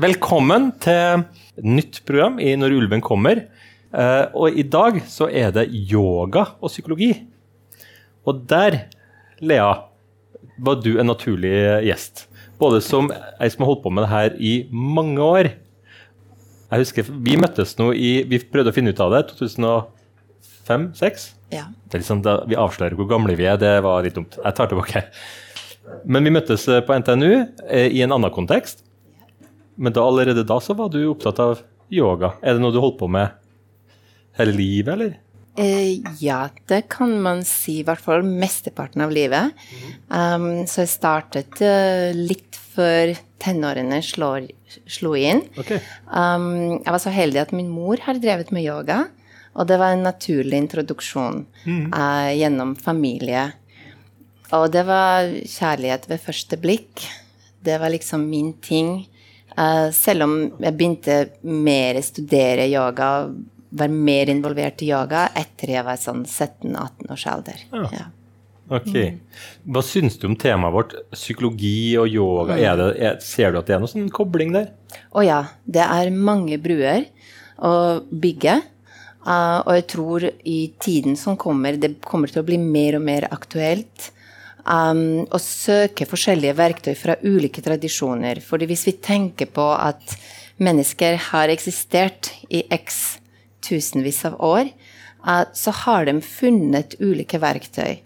Velkommen 0.00 0.72
til 0.82 1.22
nytt 1.62 2.00
program 2.08 2.40
i 2.42 2.56
Når 2.58 2.72
ulven 2.74 3.02
kommer. 3.04 3.44
Uh, 3.94 4.26
og 4.34 4.56
i 4.58 4.64
dag 4.66 4.96
så 5.06 5.28
er 5.30 5.52
det 5.54 5.68
yoga 5.70 6.56
og 6.58 6.70
psykologi. 6.72 7.12
Og 8.26 8.42
der, 8.50 8.88
Lea, 9.38 9.74
var 10.58 10.80
du 10.82 10.98
en 10.98 11.06
naturlig 11.12 11.84
gjest. 11.86 12.26
Både 12.58 12.80
som 12.82 13.12
ei 13.12 13.50
som 13.52 13.62
har 13.62 13.70
holdt 13.70 13.84
på 13.84 13.92
med 13.94 14.02
det 14.06 14.10
her 14.10 14.34
i 14.40 14.66
mange 14.72 15.22
år. 15.22 15.52
Jeg 16.72 16.78
husker 16.80 17.06
Vi 17.06 17.36
møttes 17.38 17.78
nå 17.78 17.92
i 17.94 18.24
Vi 18.26 18.38
prøvde 18.42 18.70
å 18.72 18.74
finne 18.74 18.90
ut 18.90 19.02
av 19.04 19.10
det 19.14 19.22
2005-2006. 19.36 21.28
Ja. 21.54 21.68
Sånn, 22.00 22.24
da, 22.24 22.40
vi 22.50 22.58
avslører 22.58 22.96
hvor 22.98 23.06
gamle 23.12 23.36
vi 23.38 23.46
er. 23.46 23.60
Det 23.62 23.76
var 23.84 24.02
litt 24.02 24.16
dumt. 24.18 24.34
Jeg 24.40 24.54
tar 24.58 24.66
tilbake. 24.72 25.04
Men 26.08 26.24
vi 26.24 26.32
møttes 26.34 26.66
eh, 26.72 26.82
på 26.82 26.96
NTNU 26.98 27.30
eh, 27.68 27.92
i 27.92 28.02
en 28.02 28.12
annen 28.16 28.32
kontekst. 28.34 28.83
Men 29.76 29.94
da, 29.94 30.04
allerede 30.06 30.46
da 30.46 30.60
så 30.62 30.76
var 30.78 30.92
du 30.92 31.00
opptatt 31.10 31.40
av 31.42 31.62
yoga. 31.92 32.34
Er 32.42 32.56
det 32.56 32.62
noe 32.62 32.74
du 32.74 32.80
holdt 32.82 33.00
på 33.00 33.08
med 33.10 33.34
hele 34.38 34.54
livet, 34.56 34.92
eller? 34.94 35.14
Eh, 35.56 36.02
ja, 36.18 36.48
det 36.70 36.84
kan 36.90 37.14
man 37.22 37.44
si. 37.46 37.80
I 37.82 37.86
hvert 37.86 38.02
fall 38.02 38.24
mesteparten 38.26 39.04
av 39.04 39.14
livet. 39.14 39.54
Um, 40.08 40.64
så 40.70 40.82
jeg 40.82 40.94
startet 40.94 41.62
uh, 41.62 42.10
litt 42.14 42.58
før 42.74 43.14
tenårene 43.42 44.00
slår, 44.02 44.48
slo 44.90 45.14
inn. 45.18 45.44
Okay. 45.60 45.78
Um, 46.10 46.80
jeg 46.80 46.90
var 46.90 47.02
så 47.02 47.12
heldig 47.14 47.44
at 47.44 47.54
min 47.54 47.70
mor 47.70 48.02
har 48.02 48.18
drevet 48.22 48.50
med 48.54 48.66
yoga. 48.66 49.04
Og 49.54 49.68
det 49.70 49.78
var 49.78 49.94
en 49.94 50.02
naturlig 50.02 50.58
introduksjon 50.64 51.44
eh, 51.64 52.30
gjennom 52.34 52.74
familie. 52.74 53.44
Og 54.54 54.66
det 54.74 54.82
var 54.88 55.30
kjærlighet 55.30 56.08
ved 56.10 56.22
første 56.24 56.58
blikk. 56.60 57.04
Det 57.64 57.78
var 57.78 57.92
liksom 57.94 58.26
min 58.30 58.52
ting. 58.64 59.04
Eh, 59.54 59.88
selv 59.94 60.26
om 60.26 60.34
jeg 60.58 60.74
begynte 60.74 61.18
mer 61.46 62.00
å 62.00 62.04
studere 62.04 62.66
yoga, 62.70 63.28
være 63.74 64.02
mer 64.10 64.30
involvert 64.32 64.82
i 64.82 64.90
yoga 64.90 65.28
etter 65.38 65.76
jeg 65.76 65.86
var 65.86 65.98
sånn 66.00 66.24
17-18 66.26 67.14
års 67.14 67.26
alder. 67.30 67.64
Ja. 67.72 67.88
Ja. 67.94 68.10
Ok. 68.72 68.94
Hva 69.68 69.82
syns 69.84 70.16
du 70.16 70.28
om 70.30 70.36
temaet 70.40 70.72
vårt, 70.72 70.94
psykologi 71.12 71.94
og 72.00 72.08
yoga? 72.08 72.56
Er 72.56 72.78
det, 72.80 72.86
er, 72.96 73.18
ser 73.20 73.52
du 73.52 73.60
at 73.60 73.68
det 73.68 73.76
er 73.76 73.82
noen 73.82 73.92
sånn 73.92 74.12
kobling 74.14 74.54
der? 74.54 74.70
Å 75.12 75.24
ja, 75.24 75.40
det 75.68 75.84
er 75.84 76.14
mange 76.14 76.56
bruer 76.62 77.04
å 77.60 77.74
bygge. 78.08 78.62
Uh, 79.24 79.60
og 79.64 79.70
jeg 79.78 79.84
tror 79.88 80.26
i 80.28 80.58
tiden 80.84 81.14
som 81.16 81.36
kommer, 81.40 81.76
det 81.80 81.94
kommer 82.04 82.28
til 82.28 82.42
å 82.42 82.48
bli 82.48 82.58
mer 82.60 82.98
og 82.98 83.06
mer 83.06 83.28
aktuelt 83.32 84.10
um, 84.64 85.24
å 85.28 85.40
søke 85.40 86.06
forskjellige 86.08 86.56
verktøy 86.58 86.94
fra 86.98 87.18
ulike 87.24 87.62
tradisjoner. 87.64 88.40
Fordi 88.44 88.68
hvis 88.70 88.86
vi 88.88 88.96
tenker 89.04 89.50
på 89.52 89.68
at 89.74 90.16
mennesker 90.62 91.18
har 91.30 91.52
eksistert 91.52 92.32
i 92.48 92.64
x 92.72 93.18
tusenvis 93.64 94.24
av 94.28 94.38
år, 94.44 94.70
uh, 95.26 95.44
så 95.52 95.74
har 95.84 96.08
de 96.08 96.18
funnet 96.24 96.98
ulike 97.00 97.40
verktøy. 97.42 98.00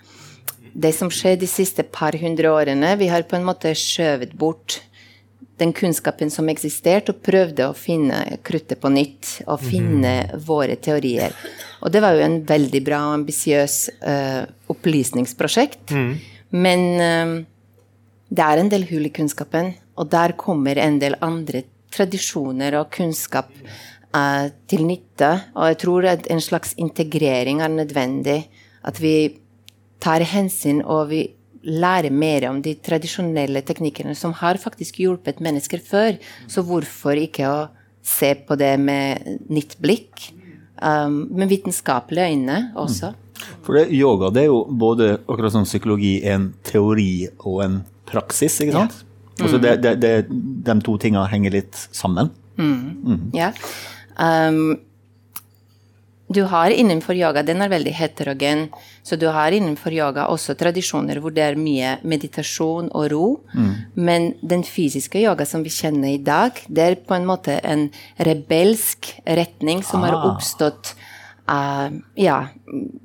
Det 0.79 0.93
som 0.95 1.11
skjer 1.11 1.39
de 1.41 1.49
siste 1.51 1.83
par 1.83 2.15
hundre 2.21 2.53
årene, 2.55 2.95
vi 3.01 3.09
har 3.11 3.27
på 3.27 3.39
en 3.39 3.49
måte 3.49 3.73
skjøvet 3.75 4.37
bort 4.39 4.83
den 5.59 5.73
kunnskapen 5.75 6.31
som 6.31 6.47
eksisterte, 6.53 7.11
og 7.11 7.25
prøvde 7.27 7.67
å 7.67 7.75
finne 7.75 8.21
kruttet 8.47 8.79
på 8.79 8.93
nytt 8.95 9.41
og 9.49 9.59
finne 9.65 10.13
våre 10.47 10.77
teorier. 10.79 11.35
Og 11.83 11.91
det 11.91 12.03
var 12.05 12.15
jo 12.15 12.23
en 12.23 12.41
veldig 12.47 12.83
bra 12.87 13.01
og 13.09 13.17
ambisiøs 13.21 13.79
uh, 14.07 14.45
opplysningsprosjekt. 14.71 15.97
Men 16.51 16.85
eh, 17.03 17.35
det 18.29 18.45
er 18.45 18.61
en 18.61 18.71
del 18.73 18.87
hull 18.91 19.09
i 19.09 19.13
kunnskapen, 19.15 19.73
og 19.99 20.11
der 20.13 20.37
kommer 20.41 20.79
en 20.81 20.99
del 21.03 21.17
andre 21.25 21.65
tradisjoner 21.95 22.77
og 22.81 22.91
kunnskap 22.95 23.51
eh, 23.65 24.47
til 24.69 24.85
nytte. 24.89 25.33
Og 25.57 25.73
jeg 25.73 25.81
tror 25.85 26.09
at 26.13 26.29
en 26.33 26.43
slags 26.45 26.75
integrering 26.81 27.63
er 27.65 27.73
nødvendig. 27.73 28.43
At 28.85 29.01
vi 29.03 29.41
tar 30.01 30.23
hensyn 30.23 30.83
og 30.85 31.09
vi 31.11 31.25
lærer 31.69 32.15
mer 32.15 32.47
om 32.49 32.61
de 32.63 32.77
tradisjonelle 32.85 33.65
teknikkene 33.67 34.15
som 34.17 34.33
har 34.39 34.61
faktisk 34.63 35.01
hjulpet 35.03 35.43
mennesker 35.45 35.83
før. 35.85 36.19
Så 36.47 36.63
hvorfor 36.67 37.19
ikke 37.19 37.49
å 37.51 37.59
se 38.05 38.33
på 38.47 38.57
det 38.61 38.75
med 38.81 39.49
nytt 39.51 39.77
blikk? 39.83 40.31
Um, 40.79 41.25
med 41.35 41.51
vitenskapelige 41.51 42.31
øyne 42.31 42.59
også. 42.79 43.11
For 43.67 43.79
det, 43.79 43.89
yoga 43.95 44.31
det 44.35 44.43
er 44.47 44.51
jo 44.51 44.65
både 44.71 45.13
akkurat 45.27 45.53
som 45.55 45.65
psykologi 45.69 46.17
en 46.27 46.51
teori 46.67 47.29
og 47.45 47.63
en 47.65 47.79
praksis, 48.09 48.61
ikke 48.65 48.73
sant? 48.79 48.99
Altså 49.39 49.61
det, 49.63 49.77
det, 49.85 49.95
det, 50.03 50.13
de 50.67 50.81
to 50.83 50.97
tingene 50.99 51.29
henger 51.31 51.55
litt 51.61 51.77
sammen. 51.95 52.33
Ja. 53.37 53.53
Um, 54.19 54.79
du 56.29 56.43
har 56.45 56.69
innenfor 56.75 57.17
yoga, 57.17 57.41
den 57.47 57.63
er 57.65 57.71
veldig 57.73 57.93
heterogen, 57.97 58.67
så 59.07 59.17
du 59.17 59.31
har 59.33 59.55
innenfor 59.57 59.95
yoga 59.97 60.27
også 60.29 60.53
tradisjoner 60.61 61.23
hvor 61.25 61.33
det 61.33 61.41
er 61.41 61.57
mye 61.57 61.95
meditasjon 62.05 62.91
og 62.93 63.07
ro. 63.15 63.29
Men 63.97 64.35
den 64.45 64.61
fysiske 64.67 65.23
yoga 65.23 65.47
som 65.49 65.65
vi 65.65 65.73
kjenner 65.73 66.11
i 66.13 66.21
dag, 66.21 66.59
det 66.69 66.85
er 66.85 66.99
på 67.01 67.17
en 67.17 67.25
måte 67.31 67.57
en 67.65 67.87
rebelsk 68.21 69.15
retning 69.25 69.81
som 69.87 70.05
har 70.05 70.19
Ah. 70.19 70.27
oppstått 70.35 70.93
eh, 71.51 71.97
ja, 72.23 72.37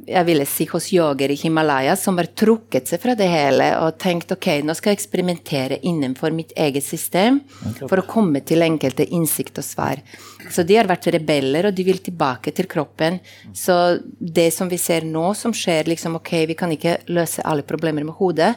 jeg 0.07 0.27
ville 0.27 0.45
si 0.49 0.67
hos 0.71 0.89
yogere 0.93 1.35
i 1.35 1.39
Himalaya 1.39 1.95
som 1.99 2.17
har 2.19 2.29
trukket 2.35 2.91
seg 2.91 3.01
fra 3.03 3.15
det 3.19 3.29
hele 3.31 3.69
og 3.81 3.97
tenkt 4.01 4.33
ok, 4.35 4.49
nå 4.65 4.75
skal 4.77 4.93
jeg 4.93 4.99
eksperimentere 5.01 5.79
innenfor 5.87 6.35
mitt 6.35 6.53
eget 6.59 6.85
system 6.85 7.41
for 7.81 8.01
å 8.01 8.07
komme 8.07 8.43
til 8.45 8.65
enkelte 8.65 9.07
innsikt 9.09 9.61
og 9.61 9.67
svar. 9.67 10.03
Så 10.51 10.65
de 10.67 10.77
har 10.77 10.89
vært 10.89 11.07
rebeller, 11.15 11.69
og 11.69 11.75
de 11.75 11.85
vil 11.87 12.01
tilbake 12.03 12.51
til 12.55 12.67
kroppen. 12.69 13.19
Så 13.55 13.99
det 14.19 14.49
som 14.55 14.69
vi 14.71 14.79
ser 14.81 15.07
nå, 15.07 15.29
som 15.37 15.55
skjer 15.55 15.91
liksom 15.91 16.19
ok, 16.19 16.33
vi 16.51 16.57
kan 16.59 16.73
ikke 16.75 16.99
løse 17.13 17.45
alle 17.47 17.65
problemer 17.67 18.05
med 18.05 18.17
hodet. 18.19 18.53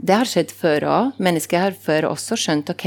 Det 0.00 0.16
har 0.16 0.28
skjedd 0.28 0.52
før 0.56 0.84
òg. 0.88 1.16
Mennesker 1.20 1.60
har 1.60 1.74
før 1.76 2.06
også 2.08 2.36
skjønt 2.40 2.70
ok, 2.72 2.86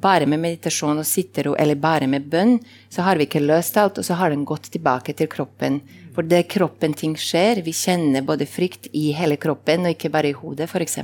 bare 0.00 0.24
med 0.28 0.40
meditasjon 0.40 1.00
og 1.02 1.04
sittero, 1.04 1.52
eller 1.60 1.76
bare 1.76 2.08
med 2.08 2.24
bønn, 2.32 2.54
så 2.88 3.04
har 3.04 3.20
vi 3.20 3.26
ikke 3.28 3.42
løst 3.44 3.76
alt, 3.76 4.00
og 4.00 4.06
så 4.06 4.16
har 4.16 4.32
den 4.32 4.46
gått 4.48 4.70
tilbake 4.72 5.12
til 5.18 5.28
kroppen. 5.28 5.82
For 6.16 6.24
det 6.24 6.38
er 6.40 6.48
kroppen 6.48 6.96
ting 6.96 7.12
skjer. 7.20 7.60
Vi 7.66 7.74
kjenner 7.76 8.24
både 8.26 8.48
frykt 8.48 8.88
i 8.96 9.10
hele 9.16 9.36
kroppen, 9.40 9.84
og 9.84 9.92
ikke 9.92 10.12
bare 10.14 10.32
i 10.32 10.38
hodet, 10.38 10.70
f.eks. 10.72 10.98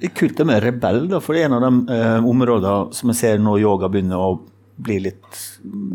Litt 0.00 0.16
kult 0.16 0.40
det 0.40 0.48
med 0.48 0.64
rebell, 0.64 1.04
da, 1.12 1.20
for 1.20 1.36
det 1.36 1.44
er 1.44 1.50
en 1.50 1.58
av 1.58 1.66
de 1.68 1.98
eh, 1.98 2.30
områdene 2.32 2.96
som 2.96 3.12
jeg 3.12 3.20
ser 3.20 3.44
nå 3.44 3.58
yoga 3.60 3.92
begynner 3.92 4.24
å 4.24 4.38
bli 4.88 5.02
litt, 5.04 5.42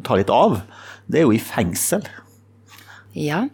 ta 0.05 0.19
litt 0.19 0.29
av. 0.33 0.59
Det 1.09 1.23
er 1.23 1.25
jo 1.25 1.33
i 1.33 1.41
fengsel. 1.41 2.05
Ja, 3.17 3.47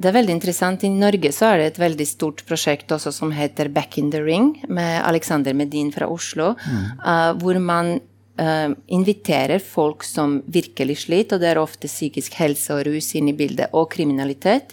det 0.00 0.08
er 0.08 0.16
veldig 0.16 0.32
interessant. 0.32 0.84
I 0.86 0.90
Norge 0.92 1.32
så 1.34 1.50
er 1.50 1.60
det 1.60 1.66
et 1.70 1.80
veldig 1.82 2.06
stort 2.08 2.44
prosjekt 2.48 2.92
også 2.94 3.12
som 3.12 3.32
heter 3.36 3.68
Back 3.72 3.98
in 4.00 4.08
the 4.12 4.22
Ring, 4.24 4.54
med 4.68 5.02
Alexander 5.04 5.56
Medin 5.56 5.90
fra 5.92 6.08
Oslo, 6.08 6.54
eh, 6.56 7.32
hvor 7.40 7.58
man 7.60 7.98
uh, 8.40 8.70
inviterer 8.88 9.60
folk 9.60 10.06
som 10.06 10.38
virkelig 10.48 11.02
sliter, 11.04 11.36
og 11.36 11.44
det 11.44 11.50
er 11.50 11.60
ofte 11.60 11.90
psykisk 11.90 12.38
helse 12.40 12.72
og 12.76 12.86
rus 12.88 13.12
inne 13.18 13.34
i 13.34 13.36
bildet, 13.36 13.74
og 13.76 13.90
kriminalitet, 13.92 14.72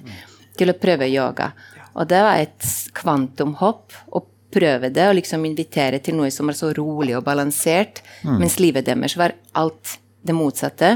til 0.58 0.72
å 0.72 0.78
prøve 0.80 1.10
yoga. 1.12 1.52
Og 1.98 2.08
det 2.08 2.24
var 2.24 2.40
et 2.40 2.72
kvantumhopp 2.96 3.98
å 4.16 4.24
prøve 4.54 4.94
det, 4.94 5.10
og 5.10 5.18
liksom 5.18 5.44
invitere 5.50 6.00
til 6.04 6.16
noe 6.18 6.32
som 6.32 6.48
er 6.48 6.58
så 6.58 6.72
rolig 6.78 7.18
og 7.18 7.26
balansert, 7.28 8.00
mens 8.24 8.62
livet 8.64 8.88
deres 8.88 9.18
var 9.20 9.36
alt 9.60 9.98
det 10.24 10.36
motsatte. 10.38 10.96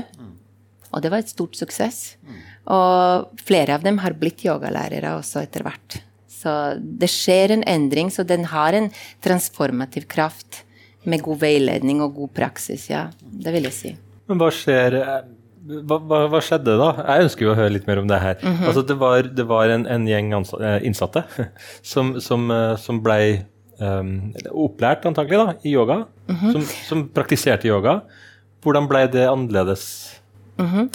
Og 0.91 1.03
det 1.03 1.11
var 1.11 1.23
et 1.23 1.31
stort 1.31 1.59
suksess. 1.59 2.15
Og 2.69 3.41
flere 3.41 3.75
av 3.77 3.85
dem 3.85 3.97
har 4.03 4.13
blitt 4.19 4.43
yogalærere 4.45 5.15
også 5.17 5.41
etter 5.41 5.65
hvert. 5.65 6.01
Så 6.29 6.51
det 6.81 7.09
skjer 7.11 7.55
en 7.55 7.65
endring, 7.69 8.09
så 8.13 8.25
den 8.27 8.47
har 8.49 8.73
en 8.77 8.89
transformativ 9.23 10.07
kraft 10.09 10.63
med 11.03 11.23
god 11.25 11.41
veiledning 11.41 12.01
og 12.05 12.15
god 12.17 12.33
praksis, 12.37 12.87
ja. 12.91 13.07
Det 13.21 13.53
vil 13.53 13.65
jeg 13.69 13.77
si. 13.77 13.93
Men 14.29 14.41
hva 14.41 14.49
skjer 14.53 14.97
hva, 15.61 15.97
hva, 15.99 16.19
hva 16.31 16.41
skjedde 16.41 16.73
da? 16.79 16.89
Jeg 16.97 17.27
ønsker 17.27 17.45
jo 17.45 17.51
å 17.53 17.57
høre 17.57 17.73
litt 17.75 17.87
mer 17.89 18.01
om 18.01 18.07
det 18.09 18.17
her. 18.21 18.39
Altså, 18.65 18.83
det 18.87 18.97
var, 19.01 19.27
det 19.37 19.45
var 19.49 19.73
en, 19.73 19.85
en 19.89 20.07
gjeng 20.09 20.33
eh, 20.33 20.77
innsatte 20.87 21.23
som, 21.93 22.15
som, 22.23 22.47
eh, 22.53 22.73
som 22.81 23.01
ble 23.05 23.19
um, 23.77 24.31
opplært, 24.65 25.05
antagelig, 25.09 25.41
da, 25.41 25.55
i 25.61 25.75
yoga. 25.75 26.01
som, 26.27 26.65
som 26.87 27.05
praktiserte 27.13 27.69
yoga. 27.69 27.99
Hvordan 28.65 28.89
ble 28.89 29.05
det 29.13 29.27
annerledes? 29.29 29.85
Uh, 30.61 30.85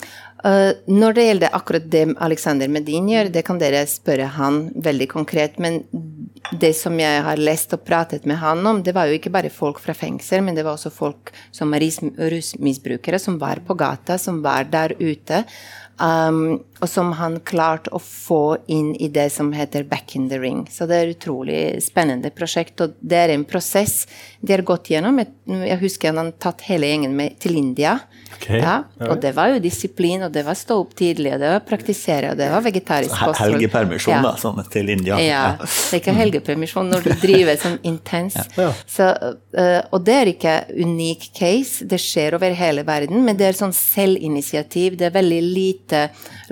når 0.86 1.16
det 1.16 1.24
gjelder 1.26 1.54
akkurat 1.56 1.86
det 1.90 2.04
Alexander 2.22 2.70
Medin 2.70 3.08
gjør, 3.10 3.32
det 3.34 3.42
kan 3.46 3.58
dere 3.58 3.82
spørre 3.90 4.28
han 4.36 4.68
veldig 4.84 5.08
konkret. 5.10 5.58
Men 5.62 5.80
det 6.60 6.72
som 6.78 6.94
jeg 7.00 7.22
har 7.26 7.40
lest 7.40 7.74
og 7.74 7.82
pratet 7.86 8.26
med 8.28 8.38
han 8.40 8.62
om, 8.66 8.82
det 8.84 8.94
var 8.94 9.08
jo 9.08 9.16
ikke 9.18 9.32
bare 9.34 9.50
folk 9.52 9.80
fra 9.82 9.94
fengsel, 9.96 10.44
men 10.46 10.54
det 10.56 10.66
var 10.66 10.76
også 10.76 10.92
folk 10.94 11.32
som 11.54 11.74
er 11.74 11.86
rusmisbrukere, 12.34 13.18
som 13.22 13.40
var 13.42 13.64
på 13.66 13.74
gata, 13.78 14.18
som 14.18 14.42
var 14.44 14.70
der 14.70 14.94
ute. 15.00 15.44
Um, 15.96 16.58
og 16.76 16.90
som 16.92 17.14
han 17.16 17.38
klarte 17.40 17.88
å 17.96 17.98
få 18.02 18.58
inn 18.68 18.90
i 19.00 19.06
det 19.08 19.30
som 19.32 19.48
heter 19.56 19.86
Back 19.88 20.12
in 20.18 20.26
the 20.28 20.36
Ring. 20.36 20.66
Så 20.68 20.84
det 20.84 20.96
er 20.96 21.08
et 21.08 21.16
utrolig 21.16 21.60
spennende 21.80 22.28
prosjekt, 22.36 22.82
og 22.84 22.98
det 23.00 23.16
er 23.16 23.32
en 23.32 23.46
prosess 23.48 24.02
de 24.42 24.52
har 24.52 24.64
gått 24.66 24.90
gjennom. 24.92 25.22
Jeg 25.46 25.80
husker 25.80 26.12
han 26.12 26.20
har 26.20 26.34
tatt 26.42 26.66
hele 26.68 26.90
gjengen 26.90 27.16
med 27.16 27.38
til 27.40 27.56
India. 27.56 27.96
Okay. 28.36 28.60
Ja, 28.60 28.82
og 29.08 29.22
det 29.22 29.32
var 29.38 29.54
jo 29.54 29.62
disiplin, 29.64 30.26
og 30.26 30.34
det 30.34 30.42
var 30.44 30.58
stå 30.58 30.76
opp 30.82 30.92
tidlig, 30.98 31.32
og 31.32 31.40
det 31.40 31.54
var 31.54 31.64
praktisere, 31.64 32.34
og 32.34 32.40
det 32.42 32.50
var 32.52 32.66
vegetarisk 32.66 33.14
kosthold. 33.16 33.56
Helgepermisjon, 33.56 34.18
ja. 34.18 34.20
da, 34.26 34.34
sånn 34.40 34.60
til 34.72 34.92
India. 34.92 35.16
Ja, 35.22 35.44
det 35.62 35.96
er 35.96 36.02
ikke 36.02 36.15
helgepermisjon 36.18 36.88
når 36.92 37.04
du 37.06 37.10
driver 37.22 37.56
sånn 37.62 37.78
intens. 37.86 38.36
Ja. 38.56 38.70
Så, 38.88 39.10
uh, 39.56 39.80
og 39.92 40.04
det 40.06 40.14
er 40.16 40.30
ikke 40.30 40.54
unik 40.72 41.28
case, 41.36 41.84
det 41.88 41.98
skjer 42.00 42.36
over 42.38 42.54
hele 42.56 42.84
verden, 42.88 43.20
men 43.26 43.36
det 43.36 43.50
er 43.50 43.58
sånn 43.58 43.74
selvinitiativ. 43.76 44.96
Det 45.00 45.08
er 45.10 45.14
veldig 45.16 45.42
lite 45.44 46.02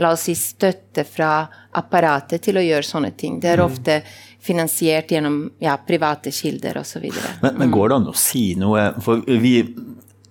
la 0.03 0.13
oss 0.15 0.27
si, 0.29 0.35
støtte 0.39 1.05
fra 1.09 1.47
apparatet 1.75 2.43
til 2.45 2.61
å 2.61 2.65
gjøre 2.65 2.87
sånne 2.87 3.13
ting. 3.19 3.41
Det 3.43 3.51
er 3.55 3.63
Mm. 3.63 3.67
ofte 3.71 4.03
finansiert 4.45 5.09
gjennom 5.11 5.51
ja, 5.65 5.77
private 5.81 6.31
kilder 6.35 6.77
osv. 6.83 7.07
Men, 7.43 7.57
men 7.59 7.71
går 7.73 7.89
det 7.89 7.97
an 7.97 8.09
å 8.11 8.15
si 8.17 8.55
noe 8.61 8.91
For 9.01 9.23
vi 9.25 9.55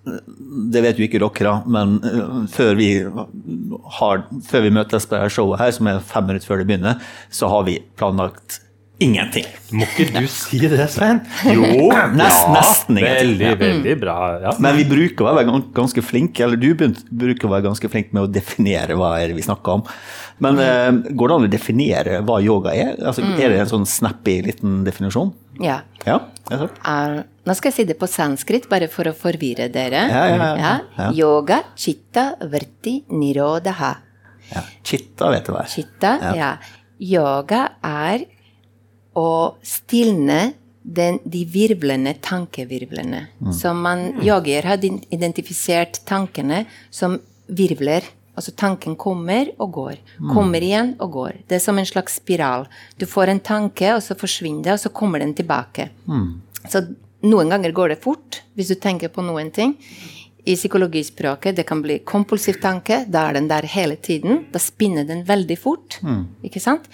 Det 0.04 0.82
vet 0.84 0.98
jo 1.00 1.06
ikke 1.06 1.18
dere, 1.22 1.54
men 1.66 1.94
uh, 2.04 2.42
før 2.52 2.74
vi, 2.76 2.88
har, 3.98 4.24
før 4.44 4.60
vi 4.66 4.72
møtes 4.76 5.06
på 5.08 5.16
dette 5.16 5.32
showet 5.32 5.62
her, 5.62 5.70
som 5.72 5.88
er 5.88 6.02
fem 6.04 6.26
minutter 6.28 6.46
før 6.50 6.60
det 6.60 6.66
begynner, 6.68 7.00
så 7.32 7.48
har 7.48 7.64
vi 7.64 7.78
planlagt 7.96 8.60
ingenting. 9.02 9.44
Må 9.74 9.84
ikke 9.90 10.06
du 10.14 10.26
si 10.30 10.58
det, 10.62 10.78
Svein? 10.92 11.20
Jo, 11.50 11.64
nest, 12.20 12.46
nesten 12.54 12.98
ingenting. 13.00 13.32
Veldig, 13.34 13.48
Mm. 13.54 13.60
veldig 13.64 13.94
bra. 14.00 14.16
Ja. 14.44 14.52
Men 14.62 14.76
vi 14.78 14.84
bruker 14.88 15.26
å 15.26 15.34
være 15.34 15.62
ganske 15.74 16.02
flinke, 16.04 16.44
eller 16.46 16.56
du 16.60 16.70
bruker 16.76 17.48
å 17.48 17.52
være 17.56 17.66
ganske 17.68 17.90
flink 17.90 18.12
med 18.14 18.22
å 18.26 18.30
definere 18.30 18.94
hva 18.98 19.16
er 19.20 19.28
det 19.32 19.36
vi 19.40 19.42
snakker 19.46 19.80
om. 19.80 19.82
Men 20.44 20.58
eh, 20.58 20.90
går 21.14 21.28
det 21.30 21.34
an 21.36 21.46
å 21.46 21.50
definere 21.52 22.20
hva 22.26 22.40
yoga 22.42 22.72
er? 22.74 22.94
Altså, 23.06 23.22
Er 23.38 23.48
det 23.52 23.60
en 23.64 23.70
sånn 23.70 23.86
snappy 23.86 24.40
liten 24.46 24.80
definisjon? 24.86 25.32
Ja. 25.62 25.80
Ja? 26.06 26.20
er? 26.50 26.64
Uh, 26.84 27.22
nå 27.46 27.54
skal 27.56 27.70
jeg 27.70 27.76
si 27.76 27.84
det 27.88 27.94
på 28.00 28.08
sanskrit, 28.10 28.66
bare 28.68 28.88
for 28.90 29.06
å 29.08 29.14
forvirre 29.16 29.68
dere. 29.72 30.02
Ja, 30.10 30.24
ja, 30.28 30.48
ja. 30.58 30.72
Ja. 30.98 31.10
Yoga, 31.14 31.60
chitta, 31.78 32.34
vrti 32.42 33.04
nirodaha. 33.14 33.92
ja. 34.50 34.62
Chitta 34.84 35.30
vet 35.30 35.46
du 35.46 35.52
hva 35.54 35.62
er. 35.64 35.70
Chitta, 35.72 36.18
Ja. 36.22 36.34
ja. 36.34 36.52
Yoga 37.04 37.62
er 37.82 38.22
å 39.14 39.54
stilne 39.62 40.52
den, 40.84 41.18
de 41.24 41.44
virvlende 41.48 42.14
tankevirvlene. 42.20 43.26
som 43.52 43.80
man, 43.80 44.20
jager 44.22 44.62
har 44.62 44.78
identifisert 44.84 46.04
tankene 46.04 46.66
som 46.90 47.18
virvler. 47.48 48.02
Altså 48.36 48.50
tanken 48.52 48.96
kommer 48.96 49.48
og 49.58 49.72
går. 49.72 49.96
Kommer 50.32 50.60
igjen 50.60 50.96
og 50.98 51.12
går. 51.12 51.32
Det 51.48 51.54
er 51.56 51.62
som 51.62 51.78
en 51.78 51.86
slags 51.86 52.16
spiral. 52.18 52.66
Du 52.98 53.06
får 53.06 53.28
en 53.30 53.40
tanke, 53.40 53.94
og 53.94 54.02
så 54.02 54.14
forsvinner 54.18 54.62
det, 54.64 54.72
og 54.72 54.80
så 54.80 54.90
kommer 54.90 55.18
den 55.22 55.34
tilbake. 55.34 55.88
Så 56.68 56.82
noen 57.22 57.48
ganger 57.48 57.72
går 57.72 57.88
det 57.94 58.02
fort, 58.02 58.42
hvis 58.54 58.68
du 58.68 58.74
tenker 58.74 59.08
på 59.08 59.22
noen 59.22 59.50
ting. 59.54 59.76
I 60.44 60.56
psykologispråket 60.56 61.56
det 61.56 61.64
kan 61.64 61.80
bli 61.80 62.00
kompulsiv 62.04 62.58
tanke. 62.60 63.04
Da 63.08 63.28
er 63.30 63.34
den 63.38 63.48
der 63.48 63.62
hele 63.62 63.96
tiden. 63.96 64.44
Da 64.52 64.58
spinner 64.60 65.04
den 65.08 65.22
veldig 65.24 65.56
fort. 65.58 66.00
Ikke 66.44 66.60
sant? 66.60 66.90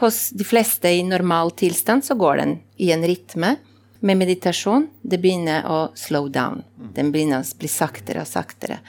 Hos 0.00 0.30
de 0.30 0.44
fleste 0.44 0.90
i 0.90 1.02
normal 1.06 1.50
tilstand 1.50 2.04
så 2.04 2.16
går 2.18 2.36
den 2.36 2.58
i 2.76 2.90
en 2.92 3.04
rytme. 3.06 3.56
Med 4.00 4.18
meditasjon 4.20 4.88
det 5.02 5.20
begynner 5.22 5.64
å 5.70 5.78
slow 5.94 6.26
down. 6.28 6.62
Den 6.76 7.12
begynner 7.12 7.44
å 7.44 7.58
bli 7.58 7.70
saktere 7.70 8.24
og 8.24 8.28
saktere. 8.28 8.80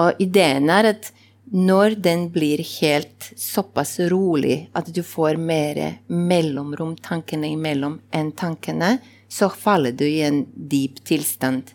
Og 0.00 0.18
ideen 0.22 0.70
er 0.72 0.92
at 0.94 1.12
når 1.52 1.94
den 2.04 2.26
blir 2.32 2.60
helt 2.80 3.30
såpass 3.36 3.98
rolig 4.10 4.68
at 4.76 4.88
du 4.92 5.02
får 5.02 5.38
mer 5.40 5.78
mellomrom 6.08 6.96
tankene 6.96 7.52
imellom 7.54 8.00
enn 8.12 8.32
tankene, 8.36 8.98
så 9.28 9.48
faller 9.52 9.92
du 9.92 10.04
i 10.08 10.20
en 10.24 10.42
dyp 10.52 11.00
tilstand 11.04 11.72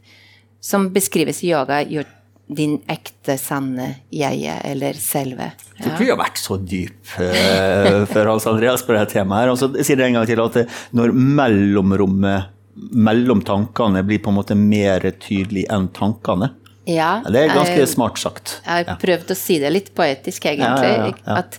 som 0.64 0.90
beskrives 0.94 1.44
i 1.44 1.52
yoga 1.54 1.82
gjør 1.84 2.10
din 2.48 2.76
ekte, 2.92 3.38
sanne 3.40 3.86
jeget 4.12 4.62
eller 4.68 4.94
selve. 5.00 5.52
Jeg 5.78 5.86
tror 5.86 5.94
ikke 5.94 6.04
vi 6.04 6.10
har 6.12 6.20
vært 6.20 6.42
så 6.42 6.58
dyp 6.60 7.14
uh, 7.24 8.04
før 8.12 8.30
Hans 8.34 8.48
Andreas 8.52 8.84
på 8.84 8.94
dette 8.94 9.14
temaet. 9.16 9.46
her. 9.46 9.54
Og 9.54 9.58
så 9.62 9.70
sier 9.84 9.98
det 9.98 10.10
en 10.10 10.18
gang 10.20 10.28
til 10.28 10.42
at 10.44 10.58
når 10.94 11.14
mellomrommet 11.16 12.50
mellom 12.76 13.42
tankene 13.46 14.02
blir 14.06 14.20
på 14.26 14.32
en 14.34 14.38
måte 14.40 14.56
mer 14.58 15.06
tydelig 15.22 15.66
enn 15.72 15.88
tankene. 15.94 16.52
Ja, 16.90 17.22
Ja, 17.24 17.30
Det 17.32 17.40
er 17.46 17.54
ganske 17.56 17.78
jeg- 17.80 17.88
smart 17.88 18.18
sagt. 18.20 18.62
Jeg 18.66 18.86
har 18.90 18.98
prøvd 19.00 19.30
å 19.32 19.36
si 19.40 19.58
det 19.60 19.72
litt 19.72 19.94
poetisk, 19.96 20.44
egentlig. 20.46 20.84
Ja, 20.84 20.98
ja, 20.98 21.06
ja, 21.08 21.14
ja. 21.28 21.38
At 21.40 21.58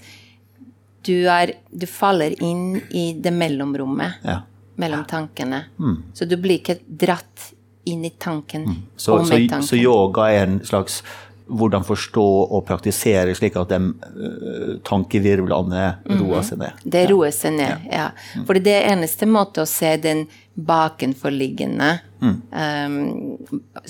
du, 1.05 1.15
er, 1.29 1.55
du 1.73 1.87
faller 1.87 2.35
inn 2.43 2.77
i 2.91 3.15
det 3.15 3.33
mellomrommet 3.33 4.21
Ja. 4.25 4.43
mellom 4.77 5.05
tankene. 5.09 5.65
Så 6.13 6.29
du 6.29 6.37
blir 6.37 6.59
ikke 6.61 6.79
dratt 6.87 7.53
inn 7.91 8.05
i 8.05 8.11
tanken 8.11 8.65
Mm. 8.65 8.83
Så, 8.97 9.15
og 9.15 9.27
så, 9.27 9.35
med 9.35 9.51
tanken. 9.51 9.67
så 9.67 9.77
yoga 9.77 10.31
er 10.33 10.47
en 10.47 10.61
slags 10.65 11.03
hvordan 11.45 11.85
forstå 11.85 12.25
og 12.57 12.63
praktisere 12.65 13.35
slik 13.37 13.57
at 13.61 13.73
de 13.75 13.79
uh, 13.93 14.71
tankevirvlene 14.87 15.83
roer 16.17 16.47
seg 16.47 16.63
ned. 16.63 16.81
Det 16.89 17.03
roer 17.11 17.35
seg 17.37 17.59
ned, 17.59 17.85
ja. 17.93 18.07
For 18.49 18.57
det 18.57 18.73
er 18.79 18.89
eneste 18.95 19.29
måte 19.29 19.65
å 19.65 19.69
se 19.69 19.93
den 20.01 20.25
bakenforliggende 20.55 21.91
um, 22.23 22.97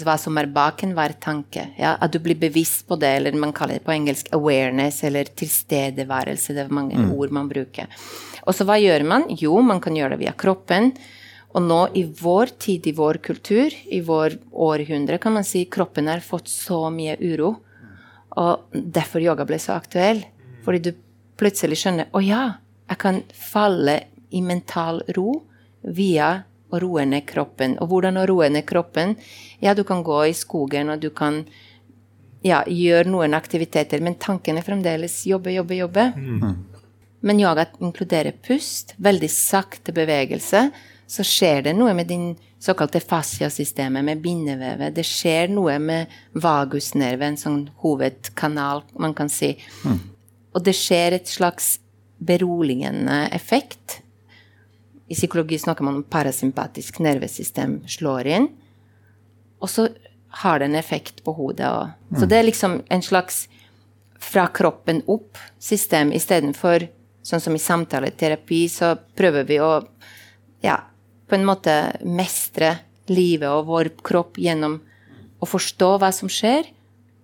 Hva 0.00 0.16
som 0.18 0.38
er 0.40 0.48
baken 0.50 0.96
hver 0.96 1.14
tanke. 1.22 1.68
Ja, 1.78 1.94
at 2.00 2.14
du 2.14 2.18
blir 2.24 2.38
bevisst 2.40 2.88
på 2.88 2.98
det, 2.98 3.12
eller 3.20 3.36
man 3.38 3.54
kaller 3.54 3.78
det 3.78 3.86
på 3.86 3.94
engelsk 3.94 4.32
awareness, 4.34 5.04
eller 5.06 5.28
tilstedeværelse. 5.38 6.56
Det 6.56 6.64
er 6.64 6.74
mange 6.74 6.98
ord 7.14 7.34
man 7.36 7.50
bruker. 7.52 7.86
Og 8.44 8.56
så 8.56 8.66
hva 8.66 8.80
gjør 8.80 9.06
man? 9.06 9.28
Jo, 9.30 9.60
man 9.62 9.78
kan 9.84 9.94
gjøre 9.96 10.16
det 10.16 10.24
via 10.24 10.34
kroppen. 10.36 10.90
Og 11.54 11.62
nå 11.62 11.80
i 11.94 12.02
vår 12.18 12.50
tid, 12.58 12.86
i 12.90 12.94
vår 12.96 13.20
kultur, 13.22 13.74
i 13.86 14.00
vår 14.02 14.38
århundre, 14.50 15.20
kan 15.22 15.36
man 15.36 15.46
si 15.46 15.64
kroppen 15.70 16.10
har 16.10 16.24
fått 16.24 16.50
så 16.50 16.88
mye 16.90 17.14
uro. 17.20 17.54
Og 18.42 18.74
derfor 18.74 19.22
yoga 19.22 19.46
ble 19.46 19.60
så 19.62 19.76
aktuell. 19.78 20.24
Fordi 20.64 20.80
du 20.82 20.90
plutselig 21.38 21.78
skjønner 21.78 22.10
å 22.10 22.22
ja, 22.24 22.42
jeg 22.90 23.00
kan 23.00 23.20
falle 23.38 24.00
i 24.34 24.42
mental 24.42 25.00
ro 25.14 25.36
via 25.82 26.32
å 26.74 26.80
roe 26.82 27.04
ned 27.06 27.26
kroppen. 27.28 27.76
Og 27.78 27.92
hvordan 27.92 28.18
å 28.18 28.26
roe 28.26 28.48
ned 28.50 28.66
kroppen? 28.66 29.14
Ja, 29.62 29.76
du 29.78 29.84
kan 29.86 30.02
gå 30.02 30.24
i 30.26 30.34
skogen, 30.34 30.90
og 30.90 31.02
du 31.04 31.10
kan 31.14 31.44
ja, 32.44 32.64
gjøre 32.66 33.08
noen 33.12 33.36
aktiviteter, 33.38 34.02
men 34.04 34.18
tankene 34.20 34.64
fremdeles 34.64 35.22
jobbe, 35.28 35.54
jobbe, 35.54 35.78
jobbe. 35.78 36.08
Men 37.24 37.40
yoga 37.40 37.68
inkluderer 37.80 38.34
pust, 38.44 38.96
veldig 39.00 39.30
sakte 39.32 39.94
bevegelse. 39.96 40.66
Så 41.06 41.24
skjer 41.26 41.62
det 41.66 41.74
noe 41.76 41.94
med 41.94 42.08
din 42.08 42.32
såkalte 42.62 43.00
fasciasystemet, 43.00 44.04
med 44.04 44.22
bindevevet. 44.24 44.94
Det 44.96 45.04
skjer 45.04 45.50
noe 45.52 45.76
med 45.78 46.12
vagusnerven, 46.32 47.34
en 47.34 47.40
sånn 47.40 47.60
hovedkanal, 47.82 48.84
man 48.96 49.14
kan 49.16 49.28
si. 49.28 49.52
Og 50.54 50.64
det 50.64 50.76
skjer 50.78 51.18
et 51.18 51.28
slags 51.28 51.78
beroligende 52.24 53.26
effekt. 53.36 54.00
I 55.08 55.14
psykologi 55.14 55.58
snakker 55.60 55.84
man 55.84 56.00
om 56.00 56.08
parasympatisk 56.08 57.02
nervesystem 57.04 57.82
slår 57.90 58.30
inn. 58.38 58.48
Og 59.60 59.70
så 59.70 59.88
har 60.44 60.58
det 60.58 60.70
en 60.70 60.80
effekt 60.80 61.20
på 61.24 61.34
hodet 61.36 61.68
òg. 61.68 61.92
Så 62.18 62.26
det 62.26 62.38
er 62.38 62.48
liksom 62.48 62.80
en 62.90 63.04
slags 63.04 63.44
fra 64.24 64.46
kroppen 64.48 65.02
opp-system 65.10 66.14
istedenfor 66.16 66.88
sånn 67.24 67.40
som 67.40 67.56
i 67.56 67.60
samtaleterapi, 67.60 68.64
så 68.68 68.94
prøver 69.16 69.46
vi 69.48 69.60
å 69.62 69.70
ja, 70.64 70.78
på 71.28 71.36
en 71.38 71.46
måte 71.48 71.74
mestre 72.04 72.74
livet 73.10 73.48
og 73.48 73.68
vår 73.68 73.90
kropp 74.04 74.38
gjennom 74.40 74.78
å 75.40 75.48
forstå 75.48 75.90
hva 76.00 76.10
som 76.14 76.30
skjer, 76.32 76.68